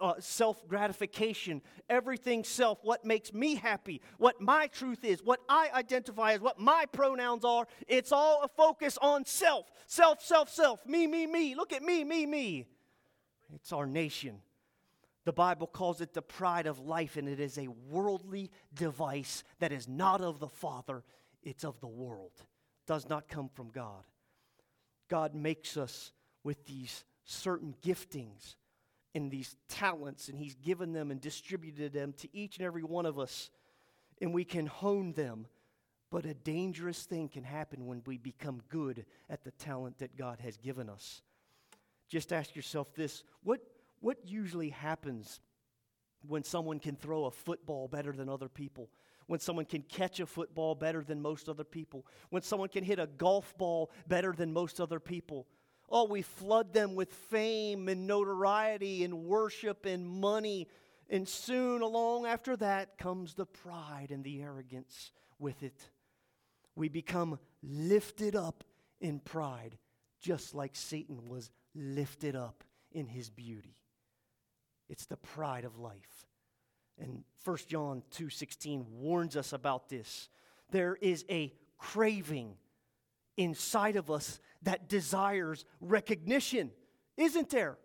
uh, 0.00 0.14
self 0.20 0.66
gratification, 0.68 1.60
everything 1.90 2.44
self, 2.44 2.78
what 2.82 3.04
makes 3.04 3.32
me 3.32 3.56
happy, 3.56 4.00
what 4.18 4.40
my 4.40 4.68
truth 4.68 5.04
is, 5.04 5.22
what 5.24 5.40
I 5.48 5.70
identify 5.74 6.32
as, 6.34 6.40
what 6.40 6.60
my 6.60 6.84
pronouns 6.92 7.44
are. 7.44 7.66
It's 7.88 8.12
all 8.12 8.42
a 8.44 8.48
focus 8.48 8.96
on 9.02 9.24
self, 9.24 9.66
self, 9.86 10.22
self, 10.22 10.48
self, 10.48 10.86
me, 10.86 11.06
me, 11.06 11.26
me. 11.26 11.54
Look 11.56 11.72
at 11.72 11.82
me, 11.82 12.04
me, 12.04 12.26
me. 12.26 12.66
It's 13.54 13.72
our 13.72 13.86
nation. 13.86 14.40
The 15.24 15.32
Bible 15.32 15.66
calls 15.66 16.00
it 16.00 16.14
the 16.14 16.22
pride 16.22 16.66
of 16.66 16.78
life, 16.78 17.16
and 17.16 17.28
it 17.28 17.40
is 17.40 17.58
a 17.58 17.68
worldly 17.90 18.50
device 18.74 19.42
that 19.58 19.72
is 19.72 19.88
not 19.88 20.20
of 20.20 20.38
the 20.38 20.48
Father, 20.48 21.02
it's 21.42 21.64
of 21.64 21.80
the 21.80 21.86
world. 21.88 22.32
Does 22.86 23.08
not 23.08 23.28
come 23.28 23.48
from 23.48 23.70
God. 23.70 24.04
God 25.08 25.34
makes 25.34 25.76
us 25.76 26.12
with 26.44 26.64
these 26.66 27.04
certain 27.24 27.74
giftings 27.84 28.54
and 29.16 29.30
these 29.30 29.56
talents, 29.68 30.28
and 30.28 30.38
He's 30.38 30.54
given 30.54 30.92
them 30.92 31.10
and 31.10 31.20
distributed 31.20 31.92
them 31.92 32.12
to 32.18 32.28
each 32.36 32.58
and 32.58 32.66
every 32.66 32.84
one 32.84 33.06
of 33.06 33.18
us, 33.18 33.50
and 34.20 34.32
we 34.32 34.44
can 34.44 34.66
hone 34.66 35.12
them. 35.12 35.46
But 36.10 36.24
a 36.24 36.34
dangerous 36.34 37.02
thing 37.02 37.28
can 37.28 37.42
happen 37.42 37.86
when 37.86 38.02
we 38.06 38.16
become 38.16 38.62
good 38.68 39.06
at 39.28 39.42
the 39.42 39.50
talent 39.50 39.98
that 39.98 40.16
God 40.16 40.38
has 40.40 40.56
given 40.56 40.88
us. 40.88 41.20
Just 42.08 42.32
ask 42.32 42.54
yourself 42.54 42.94
this 42.94 43.24
what, 43.42 43.60
what 44.00 44.18
usually 44.24 44.70
happens 44.70 45.40
when 46.26 46.44
someone 46.44 46.78
can 46.78 46.96
throw 46.96 47.24
a 47.24 47.30
football 47.30 47.88
better 47.88 48.12
than 48.12 48.28
other 48.28 48.48
people? 48.48 48.90
When 49.26 49.40
someone 49.40 49.64
can 49.64 49.82
catch 49.82 50.20
a 50.20 50.26
football 50.26 50.76
better 50.76 51.02
than 51.02 51.20
most 51.20 51.48
other 51.48 51.64
people? 51.64 52.06
When 52.30 52.42
someone 52.42 52.68
can 52.68 52.84
hit 52.84 53.00
a 53.00 53.06
golf 53.06 53.56
ball 53.58 53.90
better 54.06 54.32
than 54.32 54.52
most 54.52 54.80
other 54.80 55.00
people? 55.00 55.46
Oh, 55.88 56.04
we 56.04 56.22
flood 56.22 56.72
them 56.72 56.94
with 56.94 57.12
fame 57.12 57.88
and 57.88 58.06
notoriety 58.06 59.04
and 59.04 59.24
worship 59.24 59.86
and 59.86 60.06
money. 60.06 60.68
And 61.08 61.28
soon, 61.28 61.82
along 61.82 62.26
after 62.26 62.56
that, 62.56 62.98
comes 62.98 63.34
the 63.34 63.46
pride 63.46 64.08
and 64.10 64.24
the 64.24 64.42
arrogance 64.42 65.12
with 65.38 65.62
it. 65.62 65.90
We 66.74 66.88
become 66.88 67.38
lifted 67.62 68.36
up 68.36 68.64
in 69.00 69.20
pride, 69.20 69.78
just 70.20 70.54
like 70.54 70.74
Satan 70.74 71.28
was 71.28 71.50
lifted 71.76 72.34
up 72.34 72.64
in 72.92 73.06
his 73.06 73.30
beauty. 73.30 73.76
It's 74.88 75.06
the 75.06 75.16
pride 75.16 75.64
of 75.64 75.78
life. 75.78 76.26
And 76.98 77.24
1 77.44 77.68
John 77.68 78.02
2:16 78.10 78.86
warns 78.90 79.36
us 79.36 79.52
about 79.52 79.88
this. 79.88 80.28
There 80.70 80.96
is 80.96 81.24
a 81.28 81.52
craving 81.78 82.56
inside 83.36 83.96
of 83.96 84.10
us 84.10 84.40
that 84.62 84.88
desires 84.88 85.64
recognition, 85.80 86.72
isn't 87.16 87.50
there? 87.50 87.78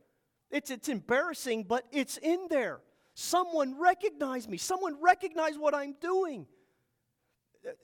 It's, 0.49 0.71
it's 0.71 0.89
embarrassing, 0.89 1.63
but 1.63 1.85
it's 1.91 2.17
in 2.17 2.47
there. 2.49 2.81
Someone 3.13 3.77
recognize 3.79 4.47
me. 4.47 4.57
Someone 4.57 4.97
recognize 5.01 5.57
what 5.57 5.75
I'm 5.75 5.95
doing. 5.99 6.47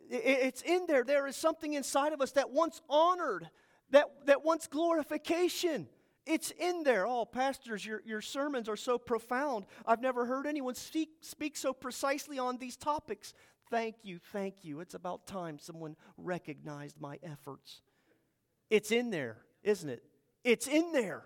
It's 0.09 0.61
in 0.61 0.85
there. 0.87 1.03
There 1.03 1.27
is 1.27 1.35
something 1.35 1.73
inside 1.73 2.13
of 2.13 2.21
us 2.21 2.31
that 2.31 2.49
wants 2.49 2.81
honored, 2.89 3.49
that, 3.91 4.07
that 4.25 4.43
wants 4.43 4.67
glorification. 4.67 5.87
It's 6.27 6.51
in 6.51 6.83
there. 6.83 7.07
Oh, 7.07 7.25
pastors, 7.25 7.85
your, 7.85 8.01
your 8.05 8.21
sermons 8.21 8.67
are 8.67 8.75
so 8.75 8.97
profound. 8.97 9.65
I've 9.85 10.01
never 10.01 10.25
heard 10.25 10.45
anyone 10.45 10.75
speak, 10.75 11.09
speak 11.21 11.55
so 11.55 11.71
precisely 11.73 12.37
on 12.37 12.57
these 12.57 12.75
topics. 12.75 13.33
Thank 13.69 13.95
you, 14.03 14.19
thank 14.31 14.63
you. 14.63 14.81
It's 14.81 14.93
about 14.93 15.25
time 15.25 15.57
someone 15.57 15.95
recognized 16.17 16.99
my 16.99 17.17
efforts. 17.23 17.81
It's 18.69 18.91
in 18.91 19.09
there, 19.09 19.37
isn't 19.63 19.89
it? 19.89 20.03
It's 20.43 20.67
in 20.67 20.91
there. 20.91 21.23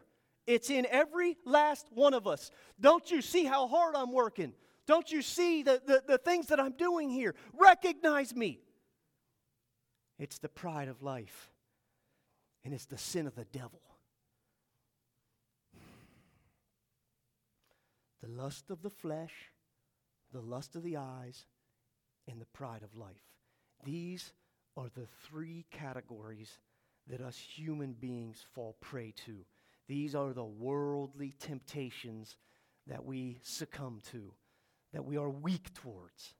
It's 0.47 0.69
in 0.69 0.85
every 0.89 1.37
last 1.45 1.87
one 1.93 2.13
of 2.13 2.27
us. 2.27 2.51
Don't 2.79 3.09
you 3.09 3.21
see 3.21 3.45
how 3.45 3.67
hard 3.67 3.95
I'm 3.95 4.11
working? 4.11 4.53
Don't 4.87 5.11
you 5.11 5.21
see 5.21 5.63
the, 5.63 5.81
the, 5.85 6.03
the 6.07 6.17
things 6.17 6.47
that 6.47 6.59
I'm 6.59 6.73
doing 6.73 7.09
here? 7.09 7.35
Recognize 7.53 8.35
me. 8.35 8.59
It's 10.19 10.37
the 10.37 10.49
pride 10.49 10.87
of 10.87 11.01
life, 11.01 11.49
and 12.63 12.73
it's 12.73 12.85
the 12.85 12.97
sin 12.97 13.25
of 13.25 13.35
the 13.35 13.45
devil. 13.45 13.81
The 18.21 18.29
lust 18.29 18.69
of 18.69 18.81
the 18.81 18.89
flesh, 18.89 19.33
the 20.31 20.41
lust 20.41 20.75
of 20.75 20.83
the 20.83 20.97
eyes, 20.97 21.45
and 22.27 22.39
the 22.39 22.45
pride 22.45 22.83
of 22.83 22.95
life. 22.95 23.23
These 23.83 24.33
are 24.77 24.89
the 24.93 25.07
three 25.27 25.65
categories 25.71 26.59
that 27.07 27.21
us 27.21 27.37
human 27.37 27.93
beings 27.93 28.45
fall 28.53 28.77
prey 28.79 29.13
to. 29.25 29.45
These 29.87 30.15
are 30.15 30.33
the 30.33 30.45
worldly 30.45 31.33
temptations 31.39 32.37
that 32.87 33.03
we 33.03 33.39
succumb 33.41 34.01
to, 34.11 34.33
that 34.93 35.03
we 35.03 35.17
are 35.17 35.29
weak 35.29 35.73
towards. 35.73 36.35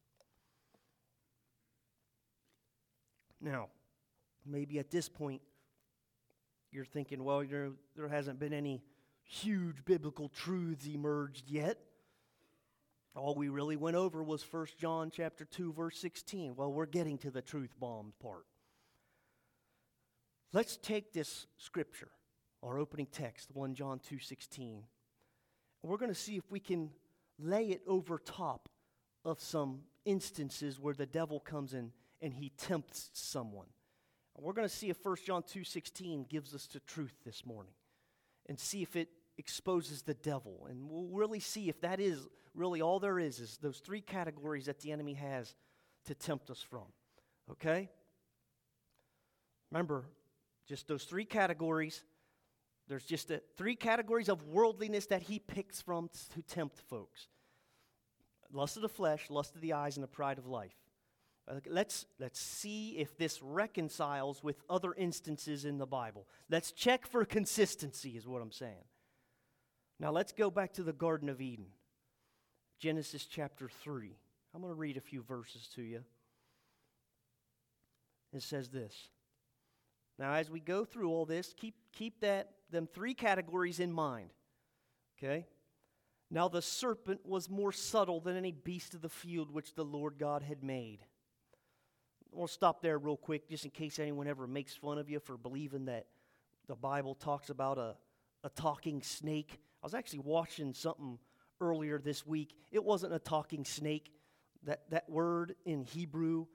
Now, 3.42 3.70
maybe 4.46 4.80
at 4.80 4.92
this 4.92 5.10
point, 5.10 5.42
you're 6.72 6.86
thinking, 6.86 7.24
well, 7.24 7.44
there, 7.44 7.72
there 7.96 8.08
hasn't 8.08 8.40
been 8.40 8.54
any 8.54 8.84
huge 9.24 9.86
biblical 9.86 10.30
truths 10.30 10.88
emerged 10.88 11.50
yet. 11.50 11.80
All 13.16 13.36
we 13.36 13.50
really 13.50 13.76
went 13.76 13.98
over 13.98 14.24
was 14.24 14.46
1 14.50 14.68
John 14.80 15.12
chapter 15.14 15.46
2 15.46 15.74
verse 15.74 15.98
16. 16.00 16.56
Well, 16.56 16.72
we're 16.72 16.86
getting 16.86 17.18
to 17.20 17.32
the 17.32 17.42
truth 17.42 17.74
bomb 17.80 18.14
part. 18.22 18.46
Let's 20.54 20.78
take 20.78 21.14
this 21.14 21.48
scripture, 21.58 22.12
our 22.62 22.78
opening 22.78 23.08
text, 23.08 23.50
1 23.54 23.74
John 23.74 24.00
2:16. 24.00 24.84
We're 25.82 25.98
going 25.98 26.12
to 26.12 26.16
see 26.16 26.36
if 26.38 26.50
we 26.52 26.60
can 26.60 26.92
lay 27.40 27.70
it 27.70 27.82
over 27.88 28.18
top 28.18 28.70
of 29.26 29.40
some 29.40 29.82
instances 30.06 30.80
where 30.80 30.94
the 30.94 31.06
devil 31.06 31.40
comes 31.40 31.74
in 31.74 31.92
and 32.22 32.34
he 32.34 32.50
tempts 32.50 33.10
someone. 33.14 33.68
we're 34.38 34.54
going 34.54 34.68
to 34.68 34.74
see 34.74 34.90
if 34.90 35.04
1 35.04 35.18
John 35.26 35.44
2:16 35.44 36.28
gives 36.28 36.54
us 36.54 36.68
the 36.68 36.80
truth 36.82 37.14
this 37.24 37.46
morning 37.46 37.74
and 38.52 38.60
see 38.60 38.82
if 38.82 38.98
it 38.98 39.08
exposes 39.38 40.02
the 40.02 40.14
devil. 40.14 40.68
And 40.70 40.90
we'll 40.90 41.08
really 41.08 41.40
see 41.40 41.70
if 41.70 41.80
that 41.80 42.02
is 42.02 42.28
really 42.54 42.82
all 42.82 43.00
there 43.00 43.18
is, 43.18 43.40
is 43.40 43.58
those 43.62 43.78
three 43.78 44.02
categories 44.02 44.66
that 44.66 44.82
the 44.82 44.92
enemy 44.92 45.14
has 45.14 45.56
to 46.08 46.14
tempt 46.14 46.50
us 46.50 46.62
from. 46.62 46.84
Okay? 47.50 47.90
Remember, 49.72 50.04
just 50.68 50.86
those 50.90 51.06
three 51.06 51.24
categories 51.24 52.04
There's 52.90 53.06
just 53.06 53.32
a, 53.32 53.42
three 53.56 53.78
categories 53.78 54.28
of 54.28 54.46
worldliness 54.48 55.06
that 55.06 55.22
he 55.22 55.40
picks 55.40 55.82
from 55.82 56.10
to 56.34 56.42
tempt 56.42 56.82
folks 56.90 57.30
lust 58.52 58.76
of 58.76 58.82
the 58.82 58.90
flesh, 58.90 59.30
lust 59.30 59.56
of 59.56 59.62
the 59.62 59.72
eyes, 59.72 59.96
and 59.96 60.04
the 60.04 60.10
pride 60.10 60.38
of 60.38 60.46
life. 60.46 60.76
Uh, 61.48 61.56
let's, 61.68 62.06
let's 62.20 62.40
see 62.40 62.98
if 62.98 63.18
this 63.18 63.42
reconciles 63.42 64.44
with 64.44 64.62
other 64.70 64.94
instances 64.94 65.66
in 65.66 65.78
the 65.78 65.88
Bible. 65.88 66.28
Let's 66.50 66.72
check 66.72 67.08
for 67.08 67.26
consistency, 67.26 68.12
is 68.12 68.28
what 68.28 68.42
I'm 68.42 68.52
saying. 68.52 68.86
Now, 70.00 70.12
let's 70.12 70.32
go 70.32 70.50
back 70.50 70.74
to 70.74 70.84
the 70.84 70.94
Garden 70.94 71.30
of 71.30 71.42
Eden, 71.42 71.68
Genesis 72.80 73.26
chapter 73.26 73.70
3. 73.70 74.16
I'm 74.54 74.62
going 74.62 74.74
to 74.74 74.80
read 74.80 74.98
a 74.98 75.02
few 75.02 75.24
verses 75.24 75.70
to 75.76 75.82
you. 75.82 76.04
It 78.34 78.44
says 78.44 78.70
this. 78.70 79.10
Now, 80.18 80.34
as 80.34 80.50
we 80.50 80.60
go 80.60 80.86
through 80.86 81.10
all 81.10 81.26
this, 81.26 81.54
keep, 81.58 81.76
keep 81.92 82.22
that, 82.22 82.52
them 82.70 82.88
three 82.88 83.14
categories 83.14 83.80
in 83.80 83.92
mind. 83.92 84.30
Okay? 85.18 85.46
Now, 86.30 86.48
the 86.48 86.62
serpent 86.62 87.26
was 87.26 87.50
more 87.50 87.72
subtle 87.72 88.22
than 88.22 88.38
any 88.38 88.52
beast 88.52 88.94
of 88.94 89.02
the 89.02 89.10
field 89.10 89.52
which 89.52 89.76
the 89.76 89.84
Lord 89.84 90.16
God 90.18 90.44
had 90.44 90.64
made. 90.64 91.00
We'll 92.34 92.48
stop 92.48 92.82
there 92.82 92.98
real 92.98 93.18
quick, 93.18 93.50
just 93.50 93.66
in 93.66 93.72
case 93.72 94.00
anyone 94.00 94.26
ever 94.26 94.48
makes 94.48 94.74
fun 94.74 94.98
of 94.98 95.10
you 95.10 95.20
for 95.20 95.38
believing 95.38 95.86
that 95.86 96.06
the 96.68 96.76
Bible 96.76 97.14
talks 97.14 97.50
about 97.50 97.78
a, 97.78 97.96
a 98.46 98.50
talking 98.50 99.02
snake. 99.02 99.60
I 99.84 99.86
was 99.86 99.94
actually 99.94 100.20
watching 100.20 100.74
something 100.74 101.20
earlier 101.60 102.00
this 102.00 102.26
week. 102.26 102.56
It 102.72 102.86
wasn't 102.86 103.14
a 103.14 103.20
talking 103.20 103.66
snake. 103.66 104.14
That, 104.64 104.90
that 104.92 105.10
word 105.10 105.56
in 105.66 105.84
Hebrew, 105.84 106.46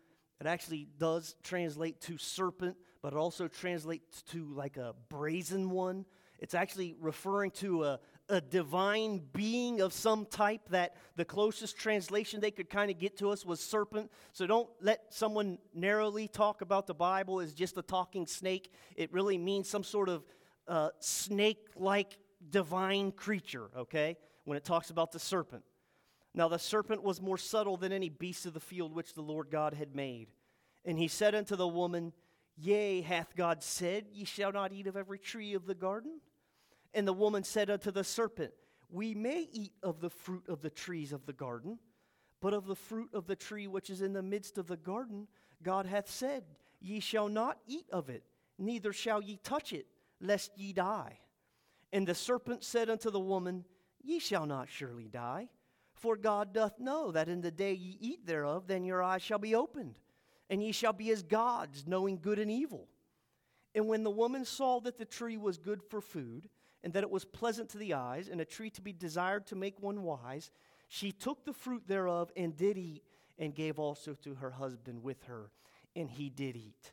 it 0.40 0.46
actually 0.46 0.88
does 0.96 1.34
translate 1.42 2.00
to 2.02 2.16
serpent, 2.16 2.76
but 3.02 3.12
it 3.12 3.16
also 3.18 3.46
translates 3.46 4.22
to 4.30 4.46
like 4.54 4.78
a 4.78 4.94
brazen 5.10 5.68
one. 5.68 6.06
It's 6.38 6.54
actually 6.54 6.94
referring 6.98 7.50
to 7.52 7.84
a, 7.84 8.00
a 8.28 8.40
divine 8.40 9.22
being 9.32 9.80
of 9.80 9.92
some 9.92 10.26
type 10.26 10.68
that 10.70 10.96
the 11.16 11.24
closest 11.24 11.76
translation 11.76 12.40
they 12.40 12.50
could 12.50 12.68
kind 12.68 12.90
of 12.90 12.98
get 12.98 13.16
to 13.18 13.30
us 13.30 13.44
was 13.44 13.60
serpent. 13.60 14.10
So 14.32 14.46
don't 14.46 14.68
let 14.80 15.12
someone 15.14 15.58
narrowly 15.74 16.28
talk 16.28 16.60
about 16.60 16.86
the 16.86 16.94
Bible 16.94 17.40
as 17.40 17.54
just 17.54 17.76
a 17.76 17.82
talking 17.82 18.26
snake. 18.26 18.72
It 18.96 19.12
really 19.12 19.38
means 19.38 19.68
some 19.68 19.84
sort 19.84 20.08
of 20.08 20.24
uh, 20.66 20.90
snake 20.98 21.68
like 21.76 22.18
divine 22.50 23.12
creature, 23.12 23.70
okay, 23.76 24.16
when 24.44 24.56
it 24.56 24.64
talks 24.64 24.90
about 24.90 25.12
the 25.12 25.20
serpent. 25.20 25.62
Now 26.34 26.48
the 26.48 26.58
serpent 26.58 27.02
was 27.02 27.20
more 27.20 27.38
subtle 27.38 27.76
than 27.76 27.92
any 27.92 28.08
beast 28.08 28.44
of 28.46 28.54
the 28.54 28.60
field 28.60 28.94
which 28.94 29.14
the 29.14 29.22
Lord 29.22 29.48
God 29.50 29.74
had 29.74 29.94
made. 29.94 30.28
And 30.84 30.98
he 30.98 31.08
said 31.08 31.34
unto 31.34 31.56
the 31.56 31.66
woman, 31.66 32.12
Yea, 32.56 33.02
hath 33.02 33.36
God 33.36 33.62
said, 33.62 34.06
Ye 34.12 34.24
shall 34.24 34.52
not 34.52 34.72
eat 34.72 34.86
of 34.86 34.96
every 34.96 35.18
tree 35.18 35.54
of 35.54 35.66
the 35.66 35.74
garden? 35.74 36.20
And 36.96 37.06
the 37.06 37.12
woman 37.12 37.44
said 37.44 37.68
unto 37.68 37.90
the 37.90 38.02
serpent, 38.02 38.54
We 38.88 39.14
may 39.14 39.46
eat 39.52 39.74
of 39.82 40.00
the 40.00 40.08
fruit 40.08 40.48
of 40.48 40.62
the 40.62 40.70
trees 40.70 41.12
of 41.12 41.26
the 41.26 41.34
garden, 41.34 41.78
but 42.40 42.54
of 42.54 42.66
the 42.66 42.74
fruit 42.74 43.10
of 43.12 43.26
the 43.26 43.36
tree 43.36 43.66
which 43.66 43.90
is 43.90 44.00
in 44.00 44.14
the 44.14 44.22
midst 44.22 44.56
of 44.56 44.66
the 44.66 44.78
garden, 44.78 45.28
God 45.62 45.84
hath 45.84 46.08
said, 46.08 46.44
Ye 46.80 47.00
shall 47.00 47.28
not 47.28 47.58
eat 47.66 47.84
of 47.92 48.08
it, 48.08 48.24
neither 48.58 48.94
shall 48.94 49.20
ye 49.20 49.38
touch 49.44 49.74
it, 49.74 49.86
lest 50.22 50.56
ye 50.56 50.72
die. 50.72 51.18
And 51.92 52.08
the 52.08 52.14
serpent 52.14 52.64
said 52.64 52.88
unto 52.88 53.10
the 53.10 53.20
woman, 53.20 53.66
Ye 54.02 54.18
shall 54.18 54.46
not 54.46 54.70
surely 54.70 55.08
die, 55.08 55.50
for 55.92 56.16
God 56.16 56.54
doth 56.54 56.80
know 56.80 57.10
that 57.10 57.28
in 57.28 57.42
the 57.42 57.50
day 57.50 57.74
ye 57.74 57.98
eat 58.00 58.26
thereof, 58.26 58.68
then 58.68 58.86
your 58.86 59.02
eyes 59.02 59.20
shall 59.20 59.38
be 59.38 59.54
opened, 59.54 59.98
and 60.48 60.62
ye 60.62 60.72
shall 60.72 60.94
be 60.94 61.10
as 61.10 61.22
gods, 61.22 61.84
knowing 61.86 62.20
good 62.22 62.38
and 62.38 62.50
evil. 62.50 62.88
And 63.74 63.86
when 63.86 64.02
the 64.02 64.10
woman 64.10 64.46
saw 64.46 64.80
that 64.80 64.96
the 64.96 65.04
tree 65.04 65.36
was 65.36 65.58
good 65.58 65.82
for 65.82 66.00
food, 66.00 66.48
and 66.84 66.92
that 66.92 67.02
it 67.02 67.10
was 67.10 67.24
pleasant 67.24 67.68
to 67.70 67.78
the 67.78 67.94
eyes, 67.94 68.28
and 68.28 68.40
a 68.40 68.44
tree 68.44 68.70
to 68.70 68.80
be 68.80 68.92
desired 68.92 69.46
to 69.48 69.56
make 69.56 69.80
one 69.80 70.02
wise, 70.02 70.50
she 70.88 71.12
took 71.12 71.44
the 71.44 71.52
fruit 71.52 71.82
thereof 71.86 72.30
and 72.36 72.56
did 72.56 72.78
eat, 72.78 73.02
and 73.38 73.54
gave 73.54 73.78
also 73.78 74.14
to 74.14 74.34
her 74.36 74.50
husband 74.50 75.02
with 75.02 75.22
her, 75.24 75.50
and 75.94 76.10
he 76.10 76.30
did 76.30 76.56
eat. 76.56 76.92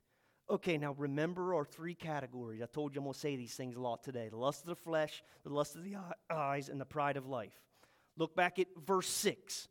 Okay, 0.50 0.78
now 0.78 0.93
remember 0.98 1.56
our 1.56 1.63
three 1.63 1.96
categories. 1.96 2.62
I 2.62 2.65
told 2.65 2.93
you 2.93 3.00
I'm 3.00 3.06
going 3.06 3.13
to 3.13 3.19
say 3.19 3.36
these 3.36 3.54
things 3.54 3.76
a 3.76 3.80
lot 3.80 4.04
today 4.04 4.30
the 4.30 4.38
lust 4.38 4.62
of 4.62 4.67
the 4.67 4.76
flesh, 4.76 5.24
the 5.43 5.54
lust 5.54 5.76
of 5.76 5.84
the 5.84 5.96
eyes, 6.30 6.69
and 6.69 6.80
the 6.80 6.86
pride 6.86 7.17
of 7.17 7.28
life. 7.28 7.62
Look 8.17 8.36
back 8.36 8.60
at 8.60 8.67
verse 8.86 9.08
6, 9.08 9.67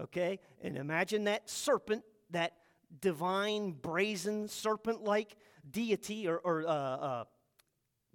okay? 0.00 0.38
And 0.62 0.76
imagine 0.76 1.24
that 1.24 1.48
serpent, 1.48 2.04
that 2.30 2.52
divine, 3.00 3.72
brazen, 3.72 4.48
serpent 4.48 5.02
like 5.02 5.36
deity 5.68 6.28
or, 6.28 6.38
or 6.38 6.66
uh, 6.66 6.70
uh, 6.70 7.24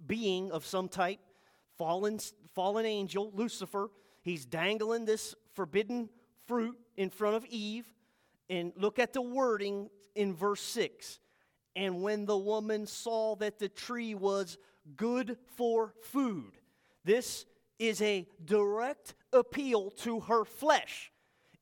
being 0.06 0.52
of 0.52 0.64
some 0.64 0.88
type 0.88 1.18
fallen, 1.78 2.18
fallen 2.54 2.84
angel, 2.84 3.32
Lucifer. 3.34 3.90
He's 4.22 4.44
dangling 4.44 5.04
this 5.04 5.34
forbidden 5.54 6.10
fruit 6.46 6.76
in 6.96 7.10
front 7.10 7.36
of 7.36 7.46
Eve. 7.46 7.86
And 8.50 8.72
look 8.76 8.98
at 8.98 9.12
the 9.12 9.22
wording 9.22 9.90
in 10.14 10.34
verse 10.34 10.62
6. 10.62 11.20
And 11.76 12.02
when 12.02 12.26
the 12.26 12.36
woman 12.36 12.86
saw 12.86 13.36
that 13.36 13.58
the 13.58 13.68
tree 13.68 14.14
was 14.14 14.58
good 14.96 15.36
for 15.56 15.94
food, 16.02 16.52
this 17.04 17.46
is 17.78 18.02
a 18.02 18.26
direct 18.44 19.14
appeal 19.32 19.90
to 19.90 20.20
her 20.20 20.44
flesh 20.44 21.12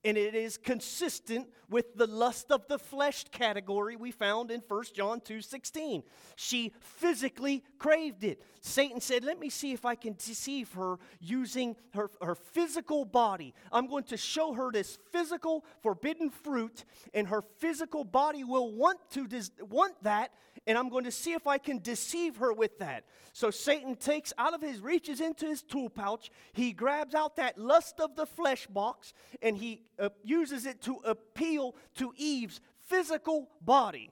and 0.06 0.16
it 0.16 0.36
is 0.36 0.56
consistent 0.56 1.48
with 1.68 1.96
the 1.96 2.06
lust 2.06 2.52
of 2.52 2.68
the 2.68 2.78
flesh 2.78 3.24
category 3.32 3.96
we 3.96 4.12
found 4.12 4.52
in 4.52 4.60
1 4.60 4.94
John 4.94 5.20
2:16. 5.20 6.04
She 6.36 6.72
physically 6.78 7.64
craved 7.78 8.22
it. 8.22 8.40
Satan 8.60 9.00
said, 9.00 9.24
"Let 9.24 9.40
me 9.40 9.50
see 9.50 9.72
if 9.72 9.84
I 9.84 9.96
can 9.96 10.14
deceive 10.14 10.72
her 10.74 10.98
using 11.18 11.76
her, 11.92 12.08
her 12.22 12.36
physical 12.36 13.04
body. 13.04 13.52
I'm 13.72 13.88
going 13.88 14.04
to 14.04 14.16
show 14.16 14.52
her 14.52 14.70
this 14.70 14.96
physical 15.10 15.64
forbidden 15.82 16.30
fruit, 16.30 16.84
and 17.12 17.26
her 17.26 17.42
physical 17.42 18.04
body 18.04 18.44
will 18.44 18.70
want 18.70 19.10
to 19.10 19.26
des- 19.26 19.64
want 19.64 20.00
that, 20.04 20.32
and 20.68 20.78
I'm 20.78 20.88
going 20.88 21.04
to 21.04 21.10
see 21.10 21.32
if 21.32 21.48
I 21.48 21.58
can 21.58 21.80
deceive 21.80 22.36
her 22.36 22.52
with 22.52 22.78
that." 22.78 23.04
So 23.32 23.50
Satan 23.50 23.96
takes 23.96 24.32
out 24.38 24.54
of 24.54 24.62
his 24.62 24.80
reaches 24.80 25.20
into 25.20 25.46
his 25.46 25.62
tool 25.62 25.90
pouch, 25.90 26.30
he 26.52 26.72
grabs 26.72 27.14
out 27.14 27.36
that 27.36 27.58
lust 27.58 28.00
of 28.00 28.16
the 28.16 28.24
flesh 28.24 28.66
box, 28.66 29.12
and 29.42 29.58
he 29.58 29.82
uh, 29.98 30.10
uses 30.22 30.66
it 30.66 30.82
to 30.82 30.96
appeal 31.04 31.76
to 31.96 32.12
Eve's 32.16 32.60
physical 32.88 33.48
body. 33.60 34.10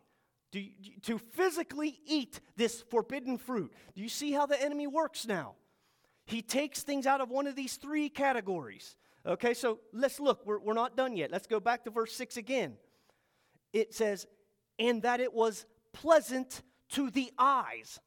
To, 0.53 0.65
to 1.03 1.19
physically 1.19 1.99
eat 2.07 2.41
this 2.57 2.85
forbidden 2.89 3.39
fruit. 3.39 3.73
Do 3.97 4.03
you 4.03 4.09
see 4.09 4.31
how 4.31 4.47
the 4.47 4.61
enemy 4.61 4.87
works 4.87 5.27
now? 5.27 5.57
He 6.27 6.43
takes 6.43 6.85
things 6.85 7.07
out 7.07 7.21
of 7.21 7.29
one 7.29 7.49
of 7.49 7.57
these 7.57 7.77
three 7.77 8.09
categories. 8.09 8.97
Okay, 9.27 9.55
so 9.55 9.81
let's 9.93 10.21
look. 10.21 10.47
We're, 10.47 10.61
we're 10.61 10.75
not 10.75 10.97
done 10.97 11.17
yet. 11.17 11.31
Let's 11.33 11.47
go 11.47 11.59
back 11.59 11.85
to 11.85 11.91
verse 11.91 12.15
6 12.15 12.37
again. 12.37 12.75
It 13.73 13.95
says, 13.95 14.27
and 14.79 15.03
that 15.03 15.21
it 15.21 15.35
was 15.35 15.67
pleasant 15.93 16.63
to 16.91 17.11
the 17.11 17.33
eyes. 17.39 17.99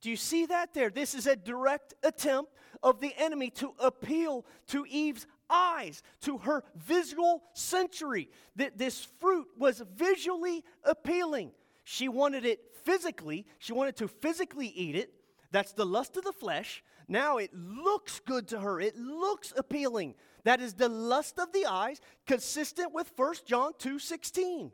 Do 0.00 0.10
you 0.10 0.16
see 0.16 0.46
that 0.46 0.74
there? 0.74 0.90
This 0.90 1.14
is 1.14 1.26
a 1.26 1.36
direct 1.36 1.94
attempt 2.02 2.52
of 2.82 3.00
the 3.00 3.14
enemy 3.16 3.50
to 3.50 3.74
appeal 3.80 4.44
to 4.68 4.84
Eve's 4.88 5.26
eyes, 5.50 6.02
to 6.22 6.38
her 6.38 6.64
visual 6.76 7.42
sensory. 7.54 8.30
That 8.56 8.78
this 8.78 9.04
fruit 9.20 9.48
was 9.56 9.82
visually 9.94 10.64
appealing. 10.84 11.52
She 11.84 12.08
wanted 12.08 12.44
it 12.44 12.60
physically, 12.84 13.46
she 13.58 13.72
wanted 13.72 13.96
to 13.96 14.08
physically 14.08 14.68
eat 14.68 14.96
it. 14.96 15.12
That's 15.50 15.72
the 15.72 15.86
lust 15.86 16.16
of 16.16 16.24
the 16.24 16.32
flesh. 16.32 16.82
Now 17.08 17.38
it 17.38 17.50
looks 17.54 18.20
good 18.20 18.48
to 18.48 18.60
her. 18.60 18.80
It 18.80 18.96
looks 18.96 19.52
appealing. 19.56 20.14
That 20.44 20.60
is 20.60 20.74
the 20.74 20.88
lust 20.88 21.38
of 21.38 21.52
the 21.52 21.66
eyes, 21.66 22.00
consistent 22.26 22.92
with 22.92 23.10
1 23.16 23.46
John 23.46 23.72
2:16. 23.78 24.72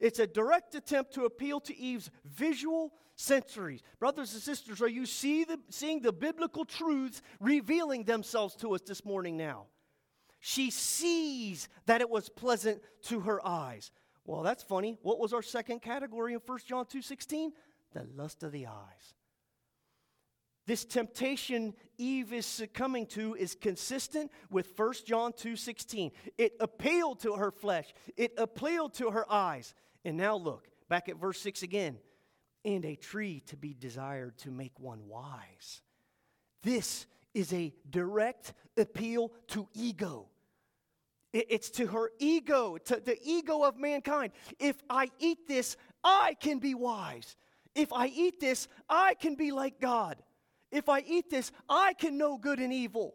It's 0.00 0.18
a 0.18 0.26
direct 0.26 0.74
attempt 0.74 1.14
to 1.14 1.26
appeal 1.26 1.60
to 1.60 1.76
Eve's 1.76 2.10
visual 2.24 2.92
sensories. 3.16 3.82
Brothers 3.98 4.32
and 4.32 4.42
sisters, 4.42 4.82
are 4.82 4.88
you 4.88 5.06
see 5.06 5.44
the, 5.44 5.60
seeing 5.68 6.00
the 6.00 6.12
biblical 6.12 6.64
truths 6.64 7.22
revealing 7.38 8.04
themselves 8.04 8.56
to 8.56 8.74
us 8.74 8.80
this 8.82 9.04
morning 9.04 9.36
now? 9.36 9.66
She 10.44 10.70
sees 10.72 11.68
that 11.86 12.00
it 12.00 12.10
was 12.10 12.28
pleasant 12.28 12.82
to 13.02 13.20
her 13.20 13.44
eyes. 13.46 13.92
Well, 14.24 14.42
that's 14.42 14.64
funny. 14.64 14.98
What 15.02 15.20
was 15.20 15.32
our 15.32 15.40
second 15.40 15.82
category 15.82 16.34
in 16.34 16.40
1 16.40 16.58
John 16.66 16.84
2:16? 16.84 17.52
The 17.92 18.02
lust 18.16 18.42
of 18.42 18.50
the 18.50 18.66
eyes. 18.66 19.14
This 20.66 20.84
temptation 20.84 21.74
Eve 21.96 22.32
is 22.32 22.44
succumbing 22.44 23.06
to 23.06 23.36
is 23.36 23.54
consistent 23.54 24.32
with 24.50 24.66
1 24.74 25.06
John 25.06 25.32
2:16. 25.32 26.10
It 26.36 26.56
appealed 26.58 27.20
to 27.20 27.34
her 27.34 27.52
flesh. 27.52 27.94
It 28.16 28.34
appealed 28.36 28.94
to 28.94 29.12
her 29.12 29.30
eyes. 29.30 29.76
And 30.04 30.16
now 30.16 30.34
look, 30.34 30.68
back 30.88 31.08
at 31.08 31.18
verse 31.18 31.40
6 31.40 31.62
again. 31.62 32.00
And 32.64 32.84
a 32.84 32.96
tree 32.96 33.40
to 33.46 33.56
be 33.56 33.74
desired 33.74 34.38
to 34.38 34.50
make 34.50 34.80
one 34.80 35.06
wise. 35.06 35.82
This 36.62 37.06
is 37.32 37.52
a 37.52 37.72
direct 37.88 38.54
appeal 38.76 39.32
to 39.48 39.68
ego. 39.72 40.28
It's 41.32 41.70
to 41.70 41.86
her 41.86 42.10
ego, 42.18 42.76
to 42.76 43.00
the 43.00 43.18
ego 43.22 43.62
of 43.62 43.78
mankind. 43.78 44.32
If 44.58 44.76
I 44.90 45.10
eat 45.18 45.48
this, 45.48 45.76
I 46.04 46.34
can 46.38 46.58
be 46.58 46.74
wise. 46.74 47.36
If 47.74 47.92
I 47.92 48.06
eat 48.08 48.38
this, 48.38 48.68
I 48.88 49.14
can 49.14 49.34
be 49.34 49.50
like 49.50 49.80
God. 49.80 50.22
If 50.70 50.88
I 50.88 51.00
eat 51.00 51.30
this, 51.30 51.50
I 51.68 51.94
can 51.94 52.18
know 52.18 52.36
good 52.36 52.58
and 52.58 52.72
evil. 52.72 53.14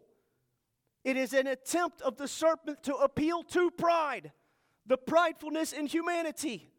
It 1.04 1.16
is 1.16 1.32
an 1.32 1.46
attempt 1.46 2.02
of 2.02 2.16
the 2.16 2.26
serpent 2.26 2.82
to 2.84 2.94
appeal 2.94 3.44
to 3.44 3.70
pride, 3.70 4.32
the 4.84 4.98
pridefulness 4.98 5.72
in 5.72 5.86
humanity. 5.86 6.72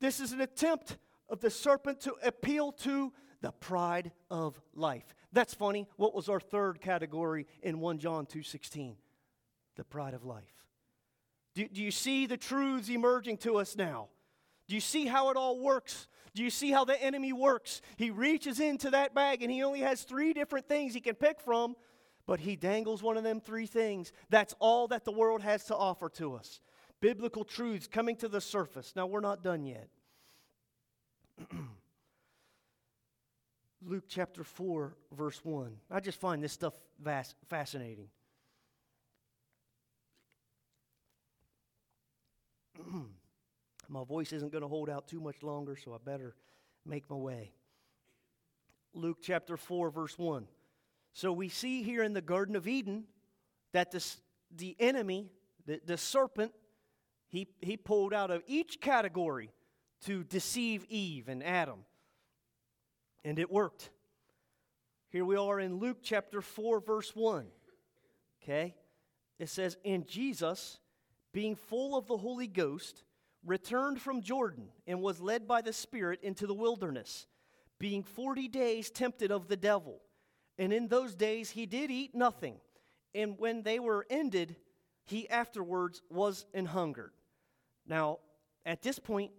This 0.00 0.20
is 0.20 0.32
an 0.32 0.40
attempt 0.40 0.98
of 1.28 1.40
the 1.40 1.50
serpent 1.50 2.00
to 2.00 2.14
appeal 2.22 2.72
to 2.72 3.12
the 3.40 3.52
pride 3.52 4.12
of 4.30 4.60
life. 4.74 5.14
That's 5.32 5.54
funny. 5.54 5.88
What 5.96 6.14
was 6.14 6.28
our 6.28 6.40
third 6.40 6.80
category 6.80 7.46
in 7.62 7.80
1 7.80 7.98
John 7.98 8.26
2:16? 8.26 8.96
The 9.76 9.84
pride 9.84 10.14
of 10.14 10.24
life. 10.24 10.66
Do, 11.54 11.68
do 11.68 11.82
you 11.82 11.90
see 11.90 12.26
the 12.26 12.36
truths 12.36 12.88
emerging 12.88 13.38
to 13.38 13.56
us 13.56 13.76
now? 13.76 14.08
Do 14.68 14.74
you 14.74 14.80
see 14.80 15.06
how 15.06 15.30
it 15.30 15.36
all 15.36 15.58
works? 15.60 16.08
Do 16.34 16.42
you 16.42 16.50
see 16.50 16.70
how 16.70 16.84
the 16.84 17.00
enemy 17.02 17.32
works? 17.32 17.82
He 17.96 18.10
reaches 18.10 18.58
into 18.58 18.90
that 18.90 19.14
bag 19.14 19.42
and 19.42 19.50
he 19.50 19.62
only 19.62 19.80
has 19.80 20.02
three 20.02 20.32
different 20.32 20.66
things 20.66 20.94
he 20.94 21.00
can 21.00 21.14
pick 21.14 21.40
from, 21.40 21.76
but 22.26 22.40
he 22.40 22.56
dangles 22.56 23.02
one 23.02 23.16
of 23.18 23.24
them 23.24 23.40
three 23.40 23.66
things. 23.66 24.12
That's 24.30 24.54
all 24.58 24.88
that 24.88 25.04
the 25.04 25.12
world 25.12 25.42
has 25.42 25.64
to 25.66 25.76
offer 25.76 26.08
to 26.10 26.34
us. 26.34 26.60
Biblical 27.00 27.44
truths 27.44 27.86
coming 27.86 28.16
to 28.16 28.28
the 28.28 28.40
surface. 28.40 28.92
Now, 28.96 29.06
we're 29.06 29.20
not 29.20 29.42
done 29.42 29.66
yet. 29.66 29.88
Luke 33.84 34.04
chapter 34.08 34.44
4, 34.44 34.96
verse 35.12 35.44
1. 35.44 35.76
I 35.90 36.00
just 36.00 36.20
find 36.20 36.42
this 36.42 36.52
stuff 36.52 36.74
fascinating. 37.48 38.08
my 43.88 44.04
voice 44.04 44.32
isn't 44.32 44.52
going 44.52 44.62
to 44.62 44.68
hold 44.68 44.88
out 44.90 45.08
too 45.08 45.20
much 45.20 45.42
longer, 45.42 45.76
so 45.76 45.92
I 45.92 45.98
better 46.04 46.34
make 46.84 47.08
my 47.08 47.16
way. 47.16 47.52
Luke 48.94 49.18
chapter 49.22 49.56
4, 49.56 49.90
verse 49.90 50.18
1. 50.18 50.46
So 51.12 51.32
we 51.32 51.48
see 51.48 51.82
here 51.82 52.02
in 52.02 52.12
the 52.12 52.20
Garden 52.20 52.56
of 52.56 52.66
Eden 52.66 53.04
that 53.72 53.90
this, 53.90 54.20
the 54.54 54.76
enemy, 54.78 55.30
the, 55.66 55.80
the 55.84 55.96
serpent, 55.96 56.52
he, 57.28 57.48
he 57.60 57.76
pulled 57.76 58.12
out 58.12 58.30
of 58.30 58.42
each 58.46 58.80
category 58.80 59.50
to 60.04 60.24
deceive 60.24 60.84
Eve 60.88 61.28
and 61.28 61.42
Adam. 61.42 61.84
And 63.24 63.38
it 63.38 63.50
worked. 63.50 63.90
Here 65.10 65.24
we 65.24 65.36
are 65.36 65.60
in 65.60 65.78
Luke 65.78 65.98
chapter 66.02 66.40
4, 66.40 66.80
verse 66.80 67.14
1. 67.14 67.46
Okay? 68.42 68.74
It 69.38 69.48
says, 69.48 69.76
And 69.84 70.06
Jesus, 70.06 70.78
being 71.32 71.56
full 71.56 71.96
of 71.96 72.06
the 72.06 72.16
Holy 72.16 72.46
Ghost, 72.46 73.04
returned 73.44 74.00
from 74.00 74.22
Jordan 74.22 74.68
and 74.86 75.00
was 75.00 75.20
led 75.20 75.48
by 75.48 75.62
the 75.62 75.72
Spirit 75.72 76.20
into 76.22 76.46
the 76.46 76.54
wilderness, 76.54 77.26
being 77.78 78.02
40 78.02 78.48
days 78.48 78.90
tempted 78.90 79.32
of 79.32 79.48
the 79.48 79.56
devil. 79.56 80.00
And 80.58 80.72
in 80.72 80.88
those 80.88 81.14
days 81.14 81.50
he 81.50 81.66
did 81.66 81.90
eat 81.90 82.14
nothing. 82.14 82.56
And 83.14 83.38
when 83.38 83.62
they 83.62 83.78
were 83.78 84.06
ended, 84.08 84.56
he 85.04 85.28
afterwards 85.28 86.02
was 86.10 86.46
an 86.54 86.66
hungered. 86.66 87.12
Now, 87.86 88.18
at 88.64 88.82
this 88.82 88.98
point, 88.98 89.32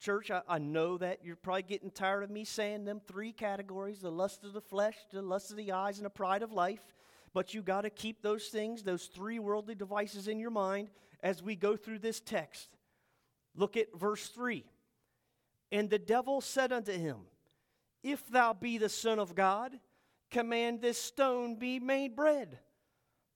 church, 0.00 0.30
I, 0.30 0.42
I, 0.48 0.58
know 0.58 0.96
that 0.98 1.20
you're 1.22 1.36
probably 1.36 1.62
getting 1.62 1.90
tired 1.90 2.22
of 2.24 2.30
me 2.30 2.44
saying 2.44 2.84
them 2.84 3.00
three 3.06 3.32
categories 3.32 4.00
the 4.00 4.10
lust 4.10 4.44
of 4.44 4.52
the 4.52 4.60
flesh, 4.60 4.96
the 5.12 5.22
lust 5.22 5.50
of 5.50 5.56
the 5.56 5.72
eyes, 5.72 5.98
and 5.98 6.06
the 6.06 6.10
pride 6.10 6.42
of 6.42 6.52
life. 6.52 6.94
But 7.34 7.52
you 7.52 7.62
got 7.62 7.82
to 7.82 7.90
keep 7.90 8.22
those 8.22 8.46
things, 8.46 8.82
those 8.82 9.06
three 9.06 9.38
worldly 9.38 9.74
devices 9.74 10.28
in 10.28 10.38
your 10.38 10.50
mind 10.50 10.88
as 11.24 11.42
we 11.42 11.56
go 11.56 11.74
through 11.74 11.98
this 11.98 12.20
text. 12.20 12.68
Look 13.56 13.76
at 13.76 13.86
verse 13.98 14.28
3. 14.28 14.64
And 15.72 15.88
the 15.88 15.98
devil 15.98 16.40
said 16.42 16.70
unto 16.70 16.92
him, 16.92 17.16
If 18.02 18.28
thou 18.28 18.52
be 18.52 18.78
the 18.78 18.90
Son 18.90 19.18
of 19.18 19.34
God, 19.34 19.72
command 20.30 20.82
this 20.82 21.00
stone 21.00 21.56
be 21.56 21.80
made 21.80 22.14
bread. 22.14 22.58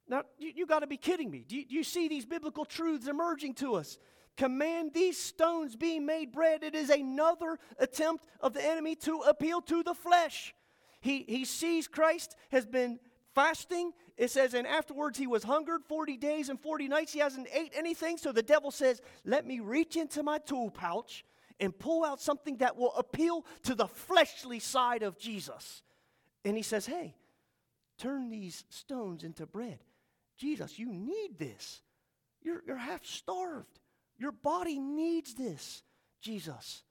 Now, 0.07 0.23
you, 0.39 0.53
you 0.55 0.67
got 0.67 0.81
to 0.81 0.87
be 0.87 0.99
kidding 0.99 1.31
me. 1.31 1.45
Do 1.49 1.57
you, 1.57 1.65
do 1.65 1.75
you 1.75 1.83
see 1.83 2.09
these 2.09 2.27
biblical 2.27 2.67
truths 2.67 3.09
emerging 3.09 3.55
to 3.55 3.75
us? 3.75 3.99
Command 4.37 4.93
these 4.95 5.19
stones 5.19 5.75
be 5.75 5.99
made 5.99 6.31
bread. 6.31 6.63
It 6.63 6.75
is 6.75 6.91
another 6.91 7.59
attempt 7.79 8.25
of 8.41 8.53
the 8.53 8.65
enemy 8.65 8.95
to 8.97 9.21
appeal 9.21 9.63
to 9.63 9.83
the 9.83 9.95
flesh. 9.95 10.55
He, 11.01 11.25
he 11.27 11.45
sees 11.45 11.89
Christ 11.89 12.37
has 12.51 12.67
been 12.67 13.01
fasting. 13.39 13.93
It 14.17 14.33
says, 14.33 14.53
and 14.55 14.67
afterwards 14.67 15.17
he 15.17 15.29
was 15.29 15.45
hungered 15.45 15.83
40 15.89 16.17
days 16.17 16.49
and 16.49 16.61
40 16.61 16.89
nights. 16.89 17.13
He 17.13 17.21
hasn't 17.21 17.47
ate 17.55 17.73
anything. 17.77 18.17
So 18.19 18.33
the 18.33 18.43
devil 18.43 18.73
says, 18.73 19.01
Let 19.25 19.47
me 19.47 19.61
reach 19.61 19.95
into 19.95 20.25
my 20.25 20.39
tool 20.39 20.71
pouch 20.71 21.25
and 21.61 21.79
pull 21.79 22.05
out 22.05 22.21
something 22.21 22.57
that 22.57 22.77
will 22.77 22.93
appeal 22.97 23.47
to 23.63 23.77
the 23.77 23.87
fleshly 23.87 24.59
side 24.59 25.05
of 25.05 25.19
Jesus. 25.19 25.83
And 26.45 26.57
he 26.57 26.65
says, 26.65 26.85
Hey, 26.85 27.15
turn 27.97 28.29
these 28.29 28.65
stones 28.71 29.23
into 29.23 29.47
bread. 29.47 29.79
Jesus, 30.37 30.77
you 30.77 30.93
need 30.93 31.39
this. 31.39 31.81
You're, 32.43 32.63
you're 32.67 32.77
half 32.77 33.07
starved. 33.07 33.79
Your 34.19 34.33
body 34.33 34.81
needs 34.81 35.35
this, 35.35 35.85
Jesus. 36.21 36.83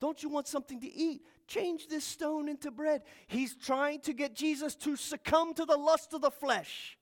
Don't 0.00 0.20
you 0.24 0.28
want 0.28 0.48
something 0.48 0.80
to 0.80 0.92
eat? 0.92 1.22
Change 1.46 1.88
this 1.88 2.04
stone 2.04 2.48
into 2.48 2.70
bread. 2.70 3.02
He's 3.26 3.54
trying 3.54 4.00
to 4.00 4.12
get 4.12 4.34
Jesus 4.34 4.74
to 4.76 4.96
succumb 4.96 5.54
to 5.54 5.64
the 5.64 5.76
lust 5.76 6.14
of 6.14 6.20
the 6.20 6.30
flesh 6.30 6.98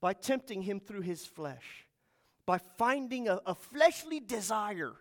by 0.00 0.12
tempting 0.12 0.62
him 0.62 0.80
through 0.80 1.02
his 1.02 1.24
flesh, 1.24 1.86
by 2.46 2.58
finding 2.58 3.28
a, 3.28 3.40
a 3.46 3.54
fleshly 3.54 4.20
desire. 4.20 4.92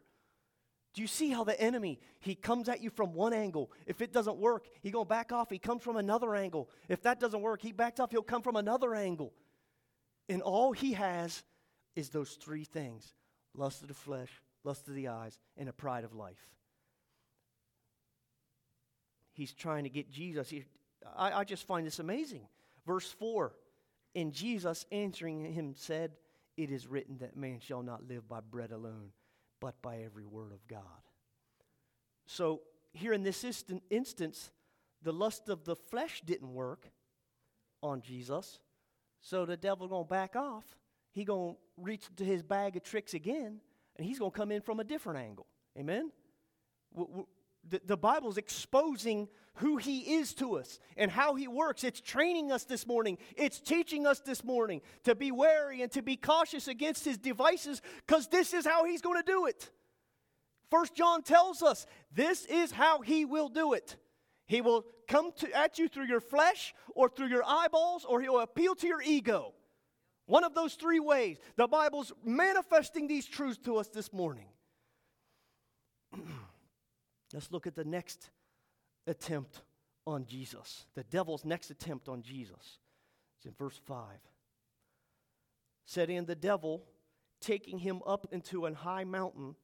Do 0.94 1.02
you 1.02 1.08
see 1.08 1.30
how 1.30 1.44
the 1.44 1.60
enemy, 1.60 2.00
he 2.20 2.36
comes 2.36 2.70
at 2.70 2.82
you 2.82 2.92
from 2.92 3.14
one 3.14 3.34
angle. 3.34 3.72
If 3.88 4.02
it 4.02 4.14
doesn't 4.14 4.38
work, 4.38 4.68
he 4.82 4.92
going 4.92 5.06
to 5.06 5.10
back 5.10 5.32
off. 5.32 5.50
He 5.50 5.58
comes 5.58 5.82
from 5.82 5.98
another 5.98 6.36
angle. 6.36 6.70
If 6.88 7.02
that 7.02 7.20
doesn't 7.20 7.42
work, 7.42 7.62
he 7.62 7.72
backs 7.72 8.00
off. 8.00 8.12
He'll 8.12 8.22
come 8.22 8.44
from 8.44 8.56
another 8.56 8.94
angle. 8.94 9.34
And 10.30 10.44
all 10.44 10.72
he 10.72 10.94
has 10.94 11.44
is 11.96 12.10
those 12.10 12.34
three 12.34 12.64
things 12.64 13.14
lust 13.56 13.82
of 13.82 13.88
the 13.88 13.94
flesh, 13.96 14.30
lust 14.64 14.88
of 14.88 14.94
the 14.94 15.08
eyes, 15.08 15.40
and 15.58 15.68
a 15.68 15.74
pride 15.74 16.04
of 16.04 16.14
life 16.14 16.48
he's 19.34 19.54
trying 19.54 19.84
to 19.84 19.90
get 19.90 20.12
Jesus. 20.12 20.50
He, 20.50 20.64
I, 21.16 21.40
I 21.40 21.44
just 21.44 21.68
find 21.68 21.86
this 21.86 22.00
amazing. 22.00 22.48
Verse 22.86 23.10
4 23.12 23.54
And 24.16 24.34
Jesus 24.34 24.86
answering 24.92 25.52
him 25.54 25.74
said, 25.76 26.12
It 26.58 26.72
is 26.72 26.88
written 26.88 27.18
that 27.20 27.36
man 27.36 27.60
shall 27.60 27.84
not 27.84 28.08
live 28.08 28.28
by 28.28 28.40
bread 28.40 28.72
alone, 28.72 29.12
but 29.60 29.82
by 29.82 29.98
every 30.00 30.26
word 30.26 30.52
of 30.52 30.66
God. 30.68 30.80
So, 32.26 32.62
here 32.94 33.12
in 33.12 33.24
this 33.24 33.44
instant, 33.44 33.84
instance, 33.90 34.52
the 35.02 35.12
lust 35.12 35.50
of 35.50 35.66
the 35.66 35.76
flesh 35.76 36.22
didn't 36.26 36.54
work 36.54 36.90
on 37.82 38.02
Jesus. 38.02 38.60
So 39.20 39.46
the 39.46 39.58
devil 39.58 39.88
to 39.90 40.08
back 40.08 40.36
off. 40.36 40.64
He 41.12 41.26
to 41.26 41.58
reach 41.78 42.06
to 42.18 42.26
his 42.26 42.42
bag 42.42 42.76
of 42.76 42.84
tricks 42.84 43.14
again, 43.14 43.60
and 43.98 44.08
he's 44.08 44.20
to 44.20 44.30
come 44.32 44.52
in 44.52 44.62
from 44.62 44.80
a 44.80 44.84
different 44.84 45.20
angle. 45.20 45.46
Amen? 45.78 46.12
The, 47.70 47.82
the 47.86 47.98
Bible's 47.98 48.38
exposing 48.38 49.28
who 49.56 49.78
He 49.78 50.16
is 50.16 50.34
to 50.36 50.58
us 50.58 50.80
and 50.98 51.12
how 51.12 51.36
He 51.36 51.48
works. 51.48 51.84
It's 51.84 52.02
training 52.02 52.52
us 52.52 52.64
this 52.64 52.88
morning. 52.88 53.18
It's 53.36 53.60
teaching 53.60 54.08
us 54.08 54.20
this 54.20 54.44
morning 54.44 54.82
to 55.04 55.16
be 55.16 55.32
wary 55.32 55.82
and 55.82 55.92
to 55.92 56.02
be 56.02 56.16
cautious 56.16 56.68
against 56.68 57.06
His 57.06 57.18
devices 57.18 57.82
because 58.06 58.28
this 58.28 58.54
is 58.54 58.66
how 58.66 58.86
He's 58.86 59.02
going 59.02 59.22
to 59.22 59.32
do 59.32 59.46
it. 59.46 59.70
First 60.72 60.96
John 60.96 61.22
tells 61.22 61.62
us 61.62 61.86
this 62.12 62.46
is 62.46 62.72
how 62.72 63.02
He 63.02 63.26
will 63.26 63.50
do 63.50 63.74
it. 63.74 63.96
He 64.48 64.62
will 64.62 64.86
come 65.08 65.32
to, 65.38 65.52
at 65.58 65.78
you 65.78 65.88
through 65.88 66.08
your 66.08 66.20
flesh 66.20 66.74
or 66.96 67.10
through 67.10 67.28
your 67.28 67.44
eyeballs 67.46 68.06
or 68.06 68.22
He'll 68.22 68.40
appeal 68.40 68.76
to 68.76 68.88
your 68.88 69.02
ego. 69.02 69.54
One 70.26 70.44
of 70.44 70.56
those 70.56 70.76
three 70.76 71.00
ways. 71.00 71.38
The 71.58 71.68
Bible's 71.68 72.12
manifesting 72.24 73.08
these 73.08 73.26
truths 73.26 73.60
to 73.66 73.78
us 73.78 73.90
this 73.90 74.12
morning. 74.12 74.48
Let's 77.34 77.52
look 77.52 77.66
at 77.66 77.76
the 77.76 77.84
next 77.84 78.30
attempt 79.08 79.62
on 80.06 80.26
Jesus, 80.26 80.86
the 80.96 81.04
devil's 81.04 81.44
next 81.44 81.72
attempt 81.72 82.08
on 82.08 82.22
Jesus. 82.22 82.78
It's 83.38 83.46
in 83.46 83.54
verse 83.58 83.80
5. 83.86 84.06
Said, 85.86 86.10
And 86.10 86.28
the 86.28 86.36
devil, 86.36 86.84
taking 87.42 87.80
him 87.80 88.02
up 88.06 88.28
into 88.32 88.66
an 88.66 88.76
high 88.76 89.04
mountain, 89.04 89.56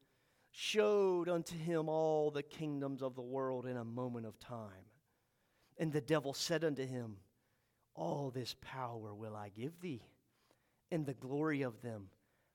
showed 0.50 1.28
unto 1.28 1.56
him 1.56 1.88
all 1.88 2.30
the 2.30 2.42
kingdoms 2.42 3.02
of 3.02 3.14
the 3.14 3.22
world 3.22 3.66
in 3.66 3.76
a 3.76 3.84
moment 3.84 4.26
of 4.26 4.38
time. 4.38 4.88
And 5.78 5.92
the 5.92 6.00
devil 6.00 6.34
said 6.34 6.64
unto 6.64 6.84
him, 6.84 7.16
All 7.94 8.30
this 8.30 8.56
power 8.60 9.14
will 9.14 9.36
I 9.36 9.50
give 9.50 9.80
thee, 9.80 10.02
and 10.90 11.06
the 11.06 11.14
glory 11.14 11.62
of 11.62 11.80
them, 11.82 12.08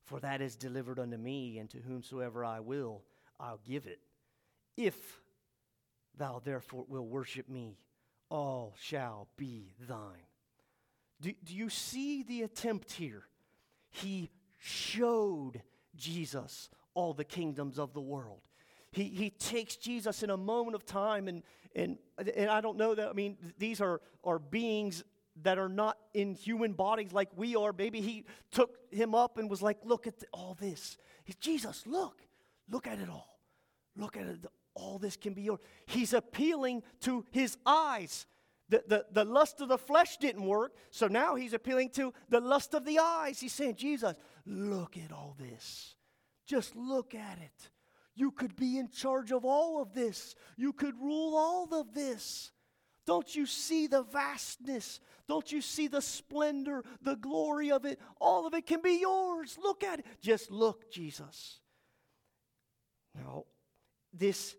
for 0.04 0.20
that 0.20 0.42
is 0.42 0.56
delivered 0.56 1.00
unto 1.00 1.18
me, 1.18 1.58
and 1.58 1.70
to 1.70 1.78
whomsoever 1.78 2.44
I 2.44 2.60
will, 2.60 3.02
I'll 3.40 3.62
give 3.66 3.88
it. 3.88 4.00
If 4.78 5.22
thou 6.18 6.42
therefore 6.44 6.86
will 6.88 7.06
worship 7.06 7.50
me, 7.50 7.78
all 8.30 8.76
shall 8.80 9.28
be 9.38 9.74
thine. 9.88 10.28
Do, 11.22 11.32
do 11.44 11.56
you 11.56 11.70
see 11.70 12.24
the 12.24 12.42
attempt 12.42 12.92
here? 12.94 13.24
He 13.90 14.32
showed 14.60 15.62
Jesus 15.96 16.70
all 16.94 17.14
the 17.14 17.24
kingdoms 17.24 17.80
of 17.80 17.94
the 17.94 18.02
world. 18.02 18.42
he, 18.92 19.04
he 19.04 19.30
takes 19.30 19.76
Jesus 19.76 20.24
in 20.24 20.30
a 20.30 20.38
moment 20.38 20.76
of 20.76 20.86
time, 20.86 21.28
and, 21.28 21.44
and, 21.76 21.98
and 22.36 22.50
I 22.50 22.62
don't 22.62 22.78
know 22.78 22.96
that, 22.96 23.10
I 23.10 23.14
mean, 23.14 23.38
these 23.58 23.82
are, 23.82 24.02
are 24.24 24.40
beings 24.40 25.04
that 25.44 25.58
are 25.58 25.70
not 25.70 25.98
in 26.14 26.34
human 26.34 26.74
bodies 26.74 27.12
like 27.12 27.30
we 27.36 27.56
are. 27.56 27.74
Maybe 27.74 28.02
he 28.02 28.26
took 28.52 28.78
him 28.92 29.14
up 29.14 29.38
and 29.38 29.50
was 29.50 29.62
like, 29.62 29.78
Look 29.84 30.08
at 30.08 30.24
all 30.32 30.56
this. 30.60 30.98
He's, 31.26 31.36
Jesus, 31.36 31.84
look, 31.86 32.22
look 32.70 32.88
at 32.88 33.00
it 33.00 33.10
all. 33.10 33.40
Look 33.98 34.18
at 34.18 34.26
it. 34.26 34.46
All 34.76 35.00
this 35.00 35.16
can 35.16 35.34
be 35.34 35.44
yours. 35.44 35.60
He's 35.88 36.14
appealing 36.14 36.84
to 37.02 37.26
his 37.32 37.58
eyes. 37.66 38.28
The, 38.68 38.84
the, 38.88 39.06
the 39.12 39.26
lust 39.26 39.62
of 39.62 39.70
the 39.70 39.78
flesh 39.78 40.18
didn't 40.18 40.46
work, 40.46 40.74
so 40.90 41.08
now 41.08 41.36
he's 41.36 41.54
appealing 41.54 41.92
to 41.92 42.14
the 42.30 42.40
lust 42.40 42.74
of 42.74 42.84
the 42.84 43.00
eyes. 43.00 43.40
He's 43.40 43.54
saying, 43.54 43.76
Jesus, 43.76 44.16
look 44.46 44.98
at 44.98 45.12
all 45.12 45.36
this. 45.40 45.96
Just 46.46 46.76
look 46.76 47.14
at 47.16 47.38
it. 47.38 47.70
You 48.16 48.32
could 48.32 48.56
be 48.56 48.78
in 48.78 48.90
charge 48.90 49.32
of 49.32 49.46
all 49.46 49.82
of 49.82 49.94
this, 49.94 50.36
you 50.58 50.74
could 50.74 50.96
rule 51.00 51.36
all 51.36 51.74
of 51.74 51.94
this. 51.94 52.52
Don't 53.06 53.36
you 53.36 53.46
see 53.46 53.86
the 53.86 54.02
vastness? 54.02 55.00
Don't 55.28 55.52
you 55.52 55.62
see 55.62 55.88
the 55.88 56.02
splendor, 56.02 56.84
the 57.04 57.16
glory 57.16 57.72
of 57.72 57.86
it? 57.86 58.00
All 58.20 58.48
of 58.48 58.56
it 58.56 58.66
can 58.66 58.82
be 58.82 59.00
yours. 59.00 59.60
Look 59.62 59.84
at 59.84 60.00
it. 60.00 60.06
Just 60.22 60.50
look, 60.50 60.90
Jesus. 60.90 61.60
Now, 63.14 63.46
this 64.12 64.56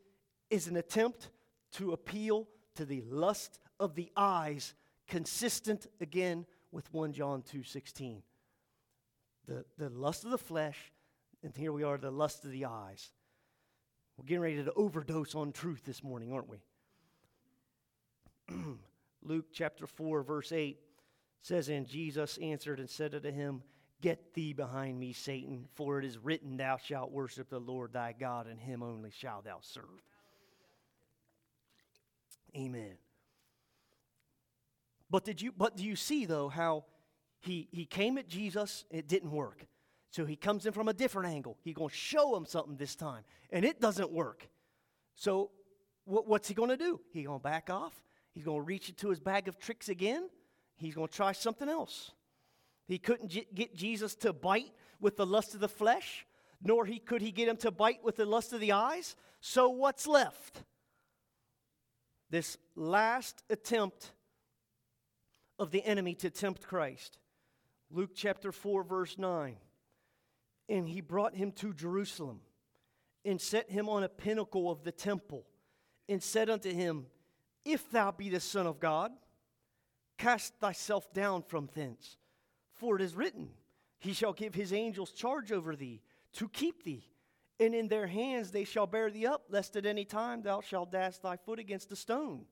is 0.50 0.68
an 0.68 0.76
attempt 0.76 1.30
to 1.72 1.92
appeal 1.92 2.48
to 2.76 2.84
the 2.84 3.02
lust 3.02 3.58
of 3.80 3.94
the 3.94 4.10
eyes, 4.16 4.74
consistent 5.06 5.86
again 6.00 6.46
with 6.72 6.92
1 6.92 7.12
John 7.12 7.42
2:16. 7.42 8.22
The, 9.46 9.64
the 9.78 9.90
lust 9.90 10.24
of 10.24 10.30
the 10.30 10.38
flesh, 10.38 10.92
and 11.42 11.54
here 11.56 11.72
we 11.72 11.82
are, 11.82 11.98
the 11.98 12.10
lust 12.10 12.44
of 12.44 12.50
the 12.50 12.64
eyes. 12.64 13.12
We're 14.16 14.24
getting 14.24 14.42
ready 14.42 14.64
to 14.64 14.72
overdose 14.72 15.34
on 15.34 15.52
truth 15.52 15.84
this 15.84 16.02
morning, 16.02 16.32
aren't 16.32 16.48
we? 16.48 16.62
Luke 19.22 19.46
chapter 19.52 19.86
4, 19.86 20.22
verse 20.22 20.52
8 20.52 20.78
says, 21.42 21.68
And 21.68 21.86
Jesus 21.86 22.38
answered 22.38 22.80
and 22.80 22.88
said 22.88 23.14
unto 23.14 23.30
him, 23.30 23.62
Get 24.00 24.34
thee 24.34 24.52
behind 24.52 24.98
me, 24.98 25.12
Satan, 25.12 25.66
for 25.74 25.98
it 25.98 26.04
is 26.04 26.18
written, 26.18 26.56
Thou 26.56 26.76
shalt 26.76 27.12
worship 27.12 27.48
the 27.48 27.58
Lord 27.58 27.92
thy 27.92 28.12
God, 28.12 28.46
and 28.46 28.60
him 28.60 28.82
only 28.82 29.10
shalt 29.10 29.44
thou 29.44 29.58
serve. 29.60 30.02
Amen. 32.56 32.96
But 35.10 35.24
did 35.24 35.40
you 35.40 35.52
but 35.52 35.76
do 35.76 35.84
you 35.84 35.96
see 35.96 36.24
though 36.26 36.48
how 36.48 36.84
he 37.40 37.68
he 37.70 37.84
came 37.84 38.18
at 38.18 38.28
Jesus, 38.28 38.84
it 38.90 39.08
didn't 39.08 39.30
work. 39.30 39.66
So 40.10 40.24
he 40.24 40.36
comes 40.36 40.66
in 40.66 40.72
from 40.72 40.88
a 40.88 40.94
different 40.94 41.28
angle. 41.28 41.58
He's 41.62 41.74
going 41.74 41.90
to 41.90 41.94
show 41.94 42.36
him 42.36 42.46
something 42.46 42.76
this 42.76 42.96
time, 42.96 43.24
and 43.50 43.64
it 43.64 43.80
doesn't 43.80 44.10
work. 44.10 44.48
So 45.14 45.50
what, 46.04 46.26
what's 46.26 46.48
he 46.48 46.54
going 46.54 46.70
to 46.70 46.76
do? 46.76 47.00
He's 47.12 47.26
going 47.26 47.38
to 47.38 47.42
back 47.42 47.68
off. 47.68 47.92
He's 48.32 48.44
going 48.44 48.58
to 48.58 48.66
reach 48.66 48.88
into 48.88 49.10
his 49.10 49.20
bag 49.20 49.48
of 49.48 49.58
tricks 49.58 49.88
again. 49.88 50.28
He's 50.76 50.94
going 50.94 51.08
to 51.08 51.14
try 51.14 51.32
something 51.32 51.68
else. 51.68 52.12
He 52.86 52.98
couldn't 52.98 53.28
j- 53.28 53.46
get 53.54 53.74
Jesus 53.74 54.14
to 54.16 54.32
bite 54.32 54.72
with 55.00 55.16
the 55.16 55.26
lust 55.26 55.54
of 55.54 55.60
the 55.60 55.68
flesh, 55.68 56.26
nor 56.62 56.86
he 56.86 56.98
could 56.98 57.20
he 57.20 57.32
get 57.32 57.48
him 57.48 57.56
to 57.58 57.70
bite 57.70 58.04
with 58.04 58.16
the 58.16 58.26
lust 58.26 58.52
of 58.52 58.60
the 58.60 58.72
eyes. 58.72 59.16
So 59.40 59.68
what's 59.68 60.06
left? 60.06 60.62
This 62.30 62.58
last 62.74 63.42
attempt 63.50 64.12
of 65.58 65.70
the 65.70 65.84
enemy 65.84 66.14
to 66.16 66.30
tempt 66.30 66.66
Christ. 66.66 67.18
Luke 67.90 68.10
chapter 68.14 68.52
4, 68.52 68.82
verse 68.82 69.16
9. 69.16 69.56
And 70.68 70.88
he 70.88 71.00
brought 71.00 71.34
him 71.34 71.52
to 71.52 71.72
Jerusalem 71.72 72.40
and 73.24 73.40
set 73.40 73.70
him 73.70 73.88
on 73.88 74.02
a 74.02 74.08
pinnacle 74.08 74.70
of 74.70 74.82
the 74.82 74.92
temple 74.92 75.46
and 76.08 76.22
said 76.22 76.50
unto 76.50 76.72
him, 76.72 77.06
If 77.64 77.90
thou 77.90 78.10
be 78.10 78.28
the 78.28 78.40
Son 78.40 78.66
of 78.66 78.80
God, 78.80 79.12
cast 80.18 80.54
thyself 80.60 81.12
down 81.12 81.42
from 81.42 81.68
thence. 81.74 82.16
For 82.74 82.96
it 82.96 83.02
is 83.02 83.14
written, 83.14 83.50
He 83.98 84.12
shall 84.12 84.32
give 84.32 84.54
his 84.54 84.72
angels 84.72 85.12
charge 85.12 85.52
over 85.52 85.76
thee 85.76 86.02
to 86.34 86.48
keep 86.48 86.82
thee, 86.82 87.04
and 87.58 87.74
in 87.74 87.88
their 87.88 88.06
hands 88.06 88.50
they 88.50 88.64
shall 88.64 88.86
bear 88.86 89.10
thee 89.10 89.26
up, 89.26 89.44
lest 89.48 89.76
at 89.76 89.86
any 89.86 90.04
time 90.04 90.42
thou 90.42 90.60
shalt 90.60 90.92
dash 90.92 91.18
thy 91.18 91.36
foot 91.36 91.58
against 91.58 91.92
a 91.92 91.96
stone. 91.96 92.44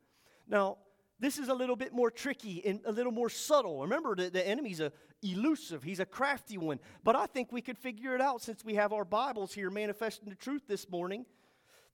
Now, 0.46 0.78
this 1.20 1.38
is 1.38 1.48
a 1.48 1.54
little 1.54 1.76
bit 1.76 1.92
more 1.92 2.10
tricky 2.10 2.64
and 2.66 2.80
a 2.84 2.92
little 2.92 3.12
more 3.12 3.28
subtle. 3.28 3.82
Remember, 3.82 4.14
the, 4.16 4.30
the 4.30 4.46
enemy's 4.46 4.80
a 4.80 4.92
elusive, 5.22 5.82
he's 5.82 6.00
a 6.00 6.06
crafty 6.06 6.58
one. 6.58 6.78
But 7.02 7.16
I 7.16 7.26
think 7.26 7.50
we 7.50 7.62
could 7.62 7.78
figure 7.78 8.14
it 8.14 8.20
out 8.20 8.42
since 8.42 8.64
we 8.64 8.74
have 8.74 8.92
our 8.92 9.04
Bibles 9.04 9.54
here 9.54 9.70
manifesting 9.70 10.28
the 10.28 10.34
truth 10.34 10.62
this 10.68 10.88
morning. 10.90 11.24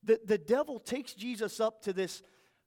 The, 0.02 0.20
the 0.24 0.38
devil 0.38 0.78
takes 0.78 1.12
Jesus 1.12 1.60
up 1.60 1.82
to 1.82 1.92
this 1.92 2.22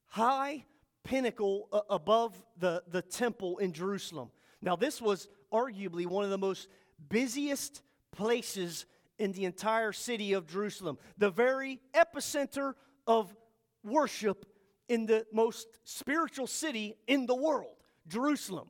high 0.08 0.64
pinnacle 1.04 1.68
uh, 1.72 1.82
above 1.90 2.36
the, 2.58 2.84
the 2.88 3.02
temple 3.02 3.58
in 3.58 3.74
Jerusalem. 3.74 4.30
Now, 4.62 4.76
this 4.76 5.02
was 5.02 5.28
arguably 5.52 6.06
one 6.06 6.24
of 6.24 6.30
the 6.30 6.38
most 6.38 6.70
busiest 7.10 7.82
places 8.12 8.86
in 9.20 9.32
the 9.32 9.46
entire 9.46 9.92
city 9.92 10.34
of 10.34 10.48
Jerusalem, 10.48 10.98
the 11.18 11.30
very 11.30 11.80
epicenter 11.94 12.74
of 13.08 13.36
worship 13.84 14.46
in 14.90 15.06
the 15.06 15.26
most 15.32 15.68
spiritual 15.84 16.48
city 16.48 16.96
in 17.08 17.26
the 17.26 17.36
world, 17.36 17.76
Jerusalem. 18.08 18.70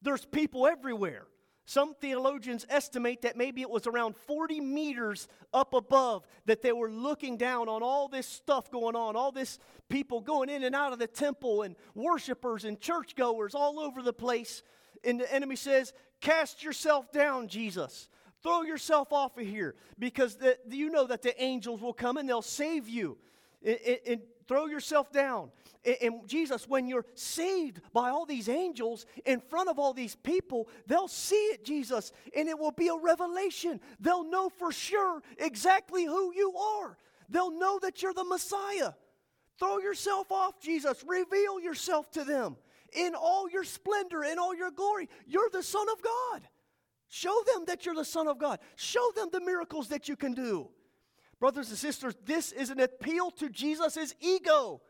There's 0.00 0.24
people 0.24 0.66
everywhere. 0.66 1.26
Some 1.64 1.94
theologians 1.94 2.66
estimate 2.68 3.22
that 3.22 3.36
maybe 3.36 3.60
it 3.60 3.70
was 3.70 3.86
around 3.86 4.16
40 4.16 4.60
meters 4.60 5.28
up 5.54 5.74
above 5.74 6.26
that 6.46 6.60
they 6.60 6.72
were 6.72 6.90
looking 6.90 7.36
down 7.36 7.68
on 7.68 7.82
all 7.82 8.08
this 8.08 8.26
stuff 8.26 8.70
going 8.70 8.96
on, 8.96 9.14
all 9.14 9.30
this 9.30 9.60
people 9.88 10.20
going 10.20 10.48
in 10.48 10.64
and 10.64 10.74
out 10.74 10.92
of 10.92 10.98
the 10.98 11.06
temple, 11.06 11.62
and 11.62 11.76
worshipers 11.94 12.64
and 12.64 12.80
churchgoers 12.80 13.54
all 13.54 13.78
over 13.78 14.02
the 14.02 14.12
place. 14.12 14.64
And 15.04 15.20
the 15.20 15.32
enemy 15.32 15.56
says, 15.56 15.92
Cast 16.20 16.62
yourself 16.62 17.12
down, 17.12 17.48
Jesus. 17.48 18.08
Throw 18.42 18.62
yourself 18.62 19.12
off 19.12 19.38
of 19.38 19.46
here 19.46 19.74
because 19.98 20.36
the, 20.36 20.58
you 20.68 20.90
know 20.90 21.06
that 21.06 21.22
the 21.22 21.40
angels 21.42 21.80
will 21.80 21.92
come 21.92 22.16
and 22.16 22.28
they'll 22.28 22.42
save 22.42 22.88
you. 22.88 23.18
And, 23.64 23.78
and 24.06 24.20
throw 24.48 24.66
yourself 24.66 25.12
down. 25.12 25.50
And 26.00 26.28
Jesus, 26.28 26.68
when 26.68 26.86
you're 26.86 27.06
saved 27.14 27.80
by 27.92 28.10
all 28.10 28.24
these 28.24 28.48
angels 28.48 29.04
in 29.24 29.40
front 29.40 29.68
of 29.68 29.78
all 29.78 29.92
these 29.92 30.14
people, 30.14 30.68
they'll 30.86 31.08
see 31.08 31.34
it, 31.34 31.64
Jesus, 31.64 32.12
and 32.36 32.48
it 32.48 32.56
will 32.56 32.70
be 32.70 32.88
a 32.88 32.96
revelation. 32.96 33.80
They'll 33.98 34.28
know 34.28 34.48
for 34.48 34.70
sure 34.70 35.22
exactly 35.38 36.04
who 36.04 36.32
you 36.34 36.54
are. 36.56 36.96
They'll 37.28 37.58
know 37.58 37.80
that 37.82 38.02
you're 38.02 38.14
the 38.14 38.24
Messiah. 38.24 38.92
Throw 39.58 39.78
yourself 39.78 40.30
off, 40.30 40.60
Jesus. 40.60 41.02
Reveal 41.06 41.60
yourself 41.60 42.10
to 42.12 42.24
them 42.24 42.56
in 42.92 43.14
all 43.14 43.48
your 43.50 43.64
splendor, 43.64 44.22
in 44.22 44.38
all 44.38 44.54
your 44.54 44.70
glory. 44.70 45.08
You're 45.26 45.50
the 45.52 45.62
Son 45.62 45.86
of 45.88 46.02
God. 46.02 46.42
Show 47.14 47.42
them 47.52 47.64
that 47.66 47.84
you're 47.84 47.94
the 47.94 48.06
Son 48.06 48.26
of 48.26 48.38
God. 48.38 48.58
Show 48.74 49.12
them 49.14 49.28
the 49.30 49.42
miracles 49.42 49.88
that 49.88 50.08
you 50.08 50.16
can 50.16 50.32
do. 50.32 50.70
Brothers 51.38 51.68
and 51.68 51.76
sisters, 51.76 52.14
this 52.24 52.52
is 52.52 52.70
an 52.70 52.80
appeal 52.80 53.30
to 53.32 53.50
Jesus' 53.50 54.14
ego. 54.18 54.80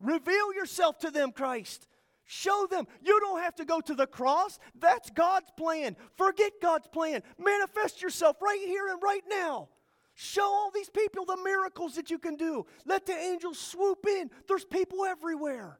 Reveal 0.00 0.52
yourself 0.54 0.98
to 0.98 1.12
them, 1.12 1.30
Christ. 1.30 1.86
Show 2.24 2.66
them. 2.68 2.88
You 3.00 3.20
don't 3.20 3.40
have 3.42 3.54
to 3.54 3.64
go 3.64 3.80
to 3.80 3.94
the 3.94 4.08
cross. 4.08 4.58
That's 4.76 5.08
God's 5.10 5.52
plan. 5.56 5.94
Forget 6.16 6.54
God's 6.60 6.88
plan. 6.88 7.22
Manifest 7.38 8.02
yourself 8.02 8.42
right 8.42 8.60
here 8.64 8.88
and 8.88 9.00
right 9.00 9.22
now. 9.30 9.68
Show 10.16 10.42
all 10.42 10.72
these 10.74 10.90
people 10.90 11.26
the 11.26 11.36
miracles 11.44 11.94
that 11.94 12.10
you 12.10 12.18
can 12.18 12.34
do. 12.34 12.66
Let 12.86 13.06
the 13.06 13.16
angels 13.16 13.56
swoop 13.56 14.04
in. 14.04 14.30
There's 14.48 14.64
people 14.64 15.04
everywhere. 15.04 15.78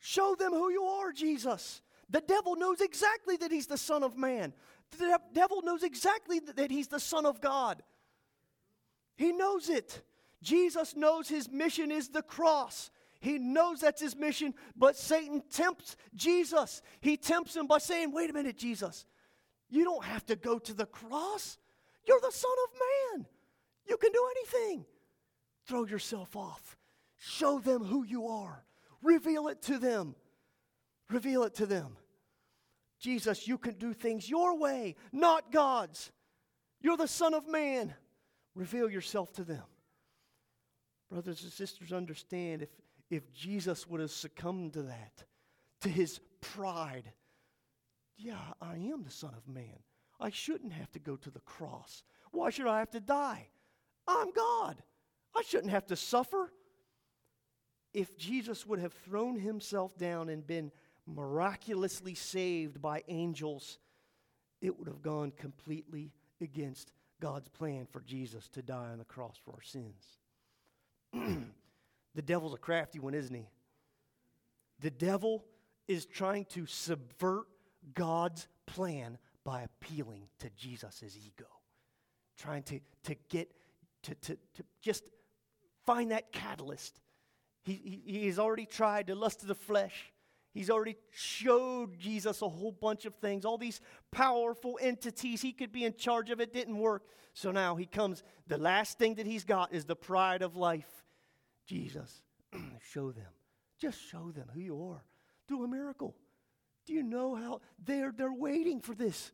Show 0.00 0.34
them 0.36 0.52
who 0.52 0.68
you 0.68 0.82
are, 0.82 1.12
Jesus. 1.12 1.80
The 2.08 2.20
devil 2.20 2.54
knows 2.54 2.80
exactly 2.80 3.36
that 3.38 3.50
he's 3.50 3.66
the 3.66 3.78
Son 3.78 4.02
of 4.02 4.16
Man. 4.16 4.52
The 4.98 5.18
devil 5.32 5.62
knows 5.62 5.82
exactly 5.82 6.40
that 6.56 6.70
he's 6.70 6.88
the 6.88 7.00
Son 7.00 7.26
of 7.26 7.40
God. 7.40 7.82
He 9.16 9.32
knows 9.32 9.68
it. 9.68 10.02
Jesus 10.42 10.94
knows 10.94 11.28
his 11.28 11.50
mission 11.50 11.90
is 11.90 12.08
the 12.08 12.22
cross. 12.22 12.90
He 13.20 13.38
knows 13.38 13.80
that's 13.80 14.00
his 14.00 14.14
mission, 14.14 14.54
but 14.76 14.96
Satan 14.96 15.42
tempts 15.50 15.96
Jesus. 16.14 16.82
He 17.00 17.16
tempts 17.16 17.56
him 17.56 17.66
by 17.66 17.78
saying, 17.78 18.12
Wait 18.12 18.30
a 18.30 18.32
minute, 18.32 18.56
Jesus, 18.56 19.06
you 19.68 19.84
don't 19.84 20.04
have 20.04 20.24
to 20.26 20.36
go 20.36 20.58
to 20.58 20.74
the 20.74 20.86
cross. 20.86 21.58
You're 22.06 22.20
the 22.20 22.30
Son 22.30 22.52
of 22.64 23.16
Man. 23.18 23.26
You 23.88 23.96
can 23.96 24.12
do 24.12 24.28
anything. 24.36 24.84
Throw 25.66 25.86
yourself 25.86 26.36
off. 26.36 26.76
Show 27.16 27.58
them 27.58 27.82
who 27.82 28.04
you 28.04 28.28
are. 28.28 28.62
Reveal 29.02 29.48
it 29.48 29.62
to 29.62 29.78
them. 29.78 30.14
Reveal 31.10 31.44
it 31.44 31.54
to 31.54 31.66
them. 31.66 31.96
Jesus, 32.98 33.46
you 33.46 33.58
can 33.58 33.74
do 33.74 33.92
things 33.92 34.28
your 34.28 34.58
way, 34.58 34.96
not 35.12 35.52
God's. 35.52 36.10
You're 36.80 36.96
the 36.96 37.08
Son 37.08 37.34
of 37.34 37.48
Man. 37.48 37.94
Reveal 38.54 38.90
yourself 38.90 39.32
to 39.34 39.44
them. 39.44 39.64
Brothers 41.10 41.42
and 41.42 41.52
sisters, 41.52 41.92
understand 41.92 42.62
if, 42.62 42.70
if 43.10 43.32
Jesus 43.32 43.88
would 43.88 44.00
have 44.00 44.10
succumbed 44.10 44.72
to 44.72 44.82
that, 44.82 45.24
to 45.82 45.88
his 45.88 46.20
pride, 46.40 47.12
yeah, 48.16 48.38
I 48.60 48.76
am 48.76 49.04
the 49.04 49.10
Son 49.10 49.32
of 49.36 49.52
Man. 49.52 49.78
I 50.18 50.30
shouldn't 50.30 50.72
have 50.72 50.90
to 50.92 50.98
go 50.98 51.16
to 51.16 51.30
the 51.30 51.40
cross. 51.40 52.02
Why 52.32 52.50
should 52.50 52.66
I 52.66 52.78
have 52.78 52.90
to 52.90 53.00
die? 53.00 53.48
I'm 54.08 54.32
God. 54.32 54.82
I 55.34 55.42
shouldn't 55.42 55.70
have 55.70 55.86
to 55.86 55.96
suffer. 55.96 56.50
If 57.92 58.16
Jesus 58.16 58.66
would 58.66 58.78
have 58.78 58.92
thrown 58.92 59.38
himself 59.38 59.96
down 59.98 60.28
and 60.28 60.46
been 60.46 60.72
miraculously 61.06 62.14
saved 62.14 62.80
by 62.82 63.02
angels, 63.08 63.78
it 64.60 64.78
would 64.78 64.88
have 64.88 65.02
gone 65.02 65.30
completely 65.30 66.12
against 66.40 66.92
God's 67.20 67.48
plan 67.48 67.86
for 67.90 68.00
Jesus 68.00 68.48
to 68.50 68.62
die 68.62 68.90
on 68.90 68.98
the 68.98 69.04
cross 69.04 69.36
for 69.44 69.52
our 69.52 69.62
sins. 69.62 70.18
the 72.14 72.22
devil's 72.22 72.54
a 72.54 72.58
crafty 72.58 72.98
one, 72.98 73.14
isn't 73.14 73.34
he? 73.34 73.48
The 74.80 74.90
devil 74.90 75.44
is 75.88 76.04
trying 76.04 76.44
to 76.46 76.66
subvert 76.66 77.46
God's 77.94 78.48
plan 78.66 79.18
by 79.44 79.62
appealing 79.62 80.28
to 80.40 80.50
Jesus' 80.56 81.16
ego, 81.16 81.46
trying 82.36 82.64
to, 82.64 82.80
to 83.04 83.14
get, 83.28 83.50
to, 84.02 84.14
to, 84.14 84.34
to 84.54 84.64
just 84.82 85.08
find 85.86 86.10
that 86.10 86.32
catalyst. 86.32 87.00
He, 87.62 88.02
he, 88.04 88.20
he's 88.20 88.38
already 88.38 88.66
tried 88.66 89.06
the 89.06 89.14
lust 89.14 89.42
of 89.42 89.48
the 89.48 89.54
flesh. 89.54 90.12
He's 90.56 90.70
already 90.70 90.96
showed 91.10 91.98
Jesus 91.98 92.40
a 92.40 92.48
whole 92.48 92.72
bunch 92.72 93.04
of 93.04 93.14
things, 93.16 93.44
all 93.44 93.58
these 93.58 93.82
powerful 94.10 94.78
entities. 94.80 95.42
He 95.42 95.52
could 95.52 95.70
be 95.70 95.84
in 95.84 95.92
charge 95.92 96.30
of 96.30 96.40
it, 96.40 96.54
didn't 96.54 96.78
work. 96.78 97.02
So 97.34 97.50
now 97.50 97.76
he 97.76 97.84
comes. 97.84 98.22
The 98.46 98.56
last 98.56 98.98
thing 98.98 99.16
that 99.16 99.26
he's 99.26 99.44
got 99.44 99.74
is 99.74 99.84
the 99.84 99.94
pride 99.94 100.40
of 100.40 100.56
life. 100.56 101.04
Jesus, 101.66 102.22
show 102.90 103.12
them. 103.12 103.26
Just 103.78 104.00
show 104.00 104.30
them 104.30 104.46
who 104.54 104.60
you 104.60 104.82
are. 104.82 105.04
Do 105.46 105.62
a 105.62 105.68
miracle. 105.68 106.16
Do 106.86 106.94
you 106.94 107.02
know 107.02 107.34
how 107.34 107.60
they're, 107.84 108.14
they're 108.16 108.32
waiting 108.32 108.80
for 108.80 108.94
this? 108.94 109.32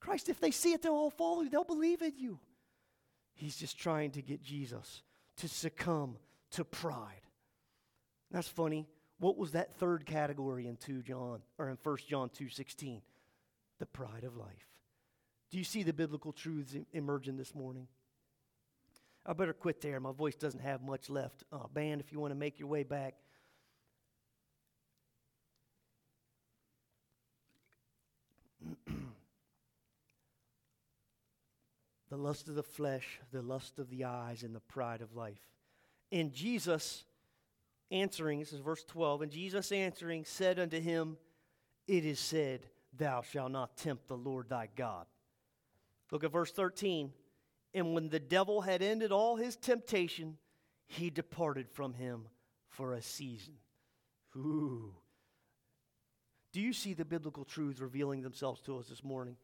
Christ, 0.00 0.28
if 0.28 0.40
they 0.40 0.50
see 0.50 0.72
it, 0.72 0.82
they'll 0.82 0.94
all 0.94 1.10
follow 1.10 1.42
you. 1.42 1.50
They'll 1.50 1.62
believe 1.62 2.02
in 2.02 2.14
you. 2.16 2.40
He's 3.34 3.54
just 3.54 3.78
trying 3.78 4.10
to 4.10 4.22
get 4.22 4.42
Jesus 4.42 5.04
to 5.36 5.46
succumb 5.46 6.16
to 6.50 6.64
pride. 6.64 7.22
That's 8.32 8.48
funny. 8.48 8.88
What 9.24 9.38
was 9.38 9.52
that 9.52 9.74
third 9.76 10.04
category 10.04 10.66
in 10.66 10.76
2 10.76 11.00
John 11.00 11.40
or 11.56 11.70
in 11.70 11.78
1 11.82 11.96
John 12.06 12.28
2:16? 12.28 13.00
The 13.78 13.86
pride 13.86 14.22
of 14.22 14.36
life. 14.36 14.68
Do 15.48 15.56
you 15.56 15.64
see 15.64 15.82
the 15.82 15.94
biblical 15.94 16.30
truths 16.30 16.76
emerging 16.92 17.38
this 17.38 17.54
morning? 17.54 17.88
I 19.24 19.32
better 19.32 19.54
quit 19.54 19.80
there. 19.80 19.98
My 19.98 20.12
voice 20.12 20.36
doesn't 20.36 20.60
have 20.60 20.82
much 20.82 21.08
left. 21.08 21.42
Uh, 21.50 21.66
band, 21.68 22.02
if 22.02 22.12
you 22.12 22.20
want 22.20 22.32
to 22.32 22.38
make 22.38 22.58
your 22.58 22.68
way 22.68 22.82
back. 22.82 23.14
the 32.10 32.18
lust 32.18 32.48
of 32.48 32.56
the 32.56 32.62
flesh, 32.62 33.20
the 33.32 33.40
lust 33.40 33.78
of 33.78 33.88
the 33.88 34.04
eyes, 34.04 34.42
and 34.42 34.54
the 34.54 34.60
pride 34.60 35.00
of 35.00 35.16
life. 35.16 35.40
In 36.10 36.30
Jesus 36.34 37.04
answering, 37.90 38.40
this 38.40 38.52
is 38.52 38.60
verse 38.60 38.84
12, 38.84 39.22
and 39.22 39.32
Jesus 39.32 39.72
answering 39.72 40.24
said 40.24 40.58
unto 40.58 40.80
him, 40.80 41.16
It 41.86 42.04
is 42.04 42.18
said, 42.18 42.66
Thou 42.96 43.22
shalt 43.22 43.52
not 43.52 43.76
tempt 43.76 44.08
the 44.08 44.16
Lord 44.16 44.48
thy 44.48 44.68
God. 44.74 45.06
Look 46.10 46.24
at 46.24 46.32
verse 46.32 46.52
13. 46.52 47.12
And 47.72 47.94
when 47.94 48.08
the 48.08 48.20
devil 48.20 48.60
had 48.60 48.82
ended 48.82 49.10
all 49.10 49.36
his 49.36 49.56
temptation, 49.56 50.38
he 50.86 51.10
departed 51.10 51.68
from 51.68 51.94
him 51.94 52.28
for 52.68 52.92
a 52.92 53.02
season. 53.02 53.54
Ooh. 54.36 54.94
Do 56.52 56.60
you 56.60 56.72
see 56.72 56.94
the 56.94 57.04
biblical 57.04 57.44
truths 57.44 57.80
revealing 57.80 58.22
themselves 58.22 58.60
to 58.62 58.78
us 58.78 58.86
this 58.86 59.02
morning? 59.02 59.36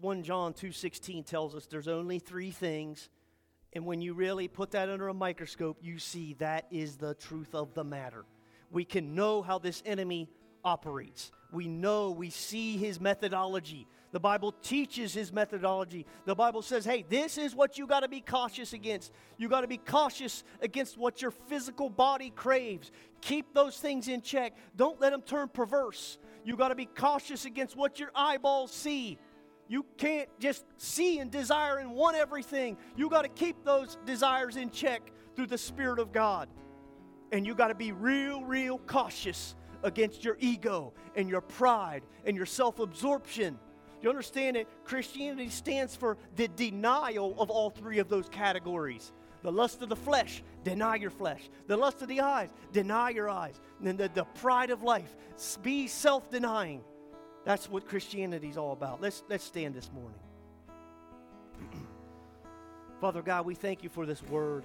1 0.00 0.22
John 0.22 0.54
2:16 0.54 1.24
tells 1.24 1.56
us 1.56 1.66
there's 1.66 1.88
only 1.88 2.20
3 2.20 2.52
things 2.52 3.08
and 3.72 3.84
when 3.84 4.00
you 4.00 4.14
really 4.14 4.48
put 4.48 4.70
that 4.72 4.88
under 4.88 5.08
a 5.08 5.14
microscope, 5.14 5.78
you 5.82 5.98
see 5.98 6.34
that 6.38 6.66
is 6.70 6.96
the 6.96 7.14
truth 7.14 7.54
of 7.54 7.74
the 7.74 7.84
matter. 7.84 8.24
We 8.70 8.84
can 8.84 9.14
know 9.14 9.42
how 9.42 9.58
this 9.58 9.82
enemy 9.84 10.28
operates. 10.64 11.30
We 11.52 11.68
know, 11.68 12.10
we 12.10 12.30
see 12.30 12.76
his 12.76 13.00
methodology. 13.00 13.86
The 14.10 14.20
Bible 14.20 14.52
teaches 14.62 15.12
his 15.12 15.32
methodology. 15.32 16.06
The 16.24 16.34
Bible 16.34 16.62
says, 16.62 16.84
hey, 16.84 17.04
this 17.08 17.36
is 17.36 17.54
what 17.54 17.76
you 17.76 17.86
got 17.86 18.00
to 18.00 18.08
be 18.08 18.20
cautious 18.20 18.72
against. 18.72 19.12
You 19.36 19.48
got 19.48 19.62
to 19.62 19.66
be 19.66 19.76
cautious 19.76 20.44
against 20.62 20.96
what 20.96 21.20
your 21.20 21.30
physical 21.30 21.90
body 21.90 22.30
craves. 22.30 22.90
Keep 23.20 23.52
those 23.52 23.76
things 23.76 24.08
in 24.08 24.22
check. 24.22 24.54
Don't 24.76 25.00
let 25.00 25.12
them 25.12 25.22
turn 25.22 25.48
perverse. 25.48 26.18
You 26.44 26.56
got 26.56 26.68
to 26.68 26.74
be 26.74 26.86
cautious 26.86 27.44
against 27.44 27.76
what 27.76 28.00
your 28.00 28.10
eyeballs 28.14 28.72
see. 28.72 29.18
You 29.68 29.84
can't 29.98 30.28
just 30.40 30.64
see 30.78 31.18
and 31.18 31.30
desire 31.30 31.78
and 31.78 31.92
want 31.92 32.16
everything. 32.16 32.78
You 32.96 33.10
got 33.10 33.22
to 33.22 33.28
keep 33.28 33.64
those 33.64 33.98
desires 34.06 34.56
in 34.56 34.70
check 34.70 35.12
through 35.36 35.46
the 35.46 35.58
Spirit 35.58 35.98
of 35.98 36.10
God. 36.10 36.48
And 37.32 37.46
you 37.46 37.54
got 37.54 37.68
to 37.68 37.74
be 37.74 37.92
real, 37.92 38.42
real 38.42 38.78
cautious 38.78 39.54
against 39.82 40.24
your 40.24 40.36
ego 40.40 40.94
and 41.14 41.28
your 41.28 41.42
pride 41.42 42.02
and 42.24 42.36
your 42.36 42.46
self 42.46 42.78
absorption. 42.78 43.58
You 44.00 44.08
understand 44.08 44.56
that 44.56 44.66
Christianity 44.84 45.50
stands 45.50 45.94
for 45.94 46.16
the 46.36 46.48
denial 46.48 47.34
of 47.38 47.50
all 47.50 47.68
three 47.68 47.98
of 47.98 48.08
those 48.08 48.28
categories. 48.28 49.12
The 49.42 49.52
lust 49.52 49.82
of 49.82 49.88
the 49.88 49.96
flesh, 49.96 50.42
deny 50.64 50.96
your 50.96 51.10
flesh. 51.10 51.48
The 51.66 51.76
lust 51.76 52.02
of 52.02 52.08
the 52.08 52.20
eyes, 52.20 52.50
deny 52.72 53.10
your 53.10 53.28
eyes. 53.28 53.60
And 53.78 53.86
then 53.86 53.96
the, 53.96 54.10
the 54.12 54.24
pride 54.24 54.70
of 54.70 54.82
life, 54.82 55.14
be 55.62 55.86
self 55.88 56.30
denying. 56.30 56.82
That's 57.48 57.70
what 57.70 57.88
Christianity 57.88 58.50
is 58.50 58.58
all 58.58 58.72
about. 58.72 59.00
Let's, 59.00 59.22
let's 59.30 59.42
stand 59.42 59.74
this 59.74 59.88
morning. 59.94 60.18
Father 63.00 63.22
God, 63.22 63.46
we 63.46 63.54
thank 63.54 63.82
you 63.82 63.88
for 63.88 64.04
this 64.04 64.22
word. 64.24 64.64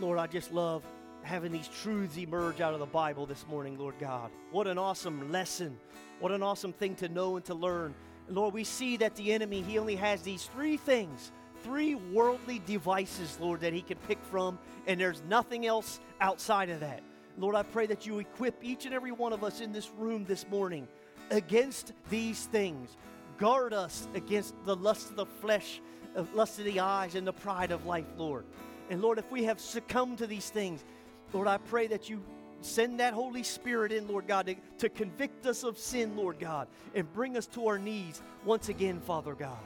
Lord, 0.00 0.18
I 0.18 0.26
just 0.26 0.52
love 0.52 0.82
having 1.22 1.52
these 1.52 1.68
truths 1.68 2.18
emerge 2.18 2.60
out 2.60 2.74
of 2.74 2.80
the 2.80 2.86
Bible 2.86 3.24
this 3.24 3.46
morning, 3.46 3.78
Lord 3.78 3.94
God. 4.00 4.32
What 4.50 4.66
an 4.66 4.78
awesome 4.78 5.30
lesson. 5.30 5.78
What 6.18 6.32
an 6.32 6.42
awesome 6.42 6.72
thing 6.72 6.96
to 6.96 7.08
know 7.08 7.36
and 7.36 7.44
to 7.44 7.54
learn. 7.54 7.94
Lord, 8.28 8.52
we 8.52 8.64
see 8.64 8.96
that 8.96 9.14
the 9.14 9.32
enemy, 9.32 9.62
he 9.62 9.78
only 9.78 9.94
has 9.94 10.22
these 10.22 10.46
three 10.46 10.76
things, 10.76 11.30
three 11.62 11.94
worldly 11.94 12.60
devices, 12.66 13.38
Lord, 13.40 13.60
that 13.60 13.72
he 13.72 13.82
can 13.82 13.98
pick 14.08 14.18
from, 14.24 14.58
and 14.88 14.98
there's 14.98 15.22
nothing 15.28 15.66
else 15.66 16.00
outside 16.20 16.68
of 16.68 16.80
that. 16.80 17.00
Lord, 17.38 17.54
I 17.54 17.62
pray 17.62 17.86
that 17.86 18.06
you 18.06 18.18
equip 18.18 18.62
each 18.64 18.86
and 18.86 18.94
every 18.94 19.12
one 19.12 19.32
of 19.32 19.44
us 19.44 19.60
in 19.60 19.72
this 19.72 19.88
room 19.96 20.24
this 20.24 20.44
morning 20.50 20.88
against 21.32 21.92
these 22.10 22.44
things. 22.46 22.96
Guard 23.38 23.72
us 23.72 24.06
against 24.14 24.54
the 24.64 24.76
lust 24.76 25.10
of 25.10 25.16
the 25.16 25.26
flesh, 25.26 25.80
the 26.14 26.22
lust 26.34 26.58
of 26.58 26.66
the 26.66 26.78
eyes, 26.78 27.16
and 27.16 27.26
the 27.26 27.32
pride 27.32 27.72
of 27.72 27.86
life, 27.86 28.06
Lord. 28.16 28.44
And 28.90 29.00
Lord, 29.02 29.18
if 29.18 29.30
we 29.32 29.44
have 29.44 29.58
succumbed 29.58 30.18
to 30.18 30.26
these 30.26 30.50
things, 30.50 30.84
Lord, 31.32 31.48
I 31.48 31.58
pray 31.58 31.86
that 31.88 32.08
you 32.08 32.22
send 32.60 33.00
that 33.00 33.14
Holy 33.14 33.42
Spirit 33.42 33.90
in, 33.90 34.06
Lord 34.06 34.26
God, 34.28 34.46
to, 34.46 34.54
to 34.78 34.88
convict 34.88 35.46
us 35.46 35.64
of 35.64 35.78
sin, 35.78 36.16
Lord 36.16 36.38
God, 36.38 36.68
and 36.94 37.10
bring 37.12 37.36
us 37.36 37.46
to 37.46 37.66
our 37.66 37.78
knees 37.78 38.22
once 38.44 38.68
again, 38.68 39.00
Father 39.00 39.34
God. 39.34 39.58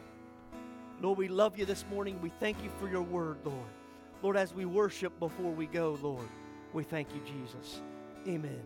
Lord, 1.02 1.18
we 1.18 1.28
love 1.28 1.58
you 1.58 1.66
this 1.66 1.84
morning. 1.90 2.18
We 2.22 2.30
thank 2.40 2.62
you 2.62 2.70
for 2.80 2.88
your 2.88 3.02
word, 3.02 3.38
Lord. 3.44 3.58
Lord, 4.22 4.36
as 4.36 4.54
we 4.54 4.64
worship 4.64 5.18
before 5.18 5.50
we 5.50 5.66
go, 5.66 5.98
Lord, 6.00 6.26
we 6.72 6.84
thank 6.84 7.08
you, 7.14 7.20
Jesus. 7.26 7.82
Amen. 8.26 8.62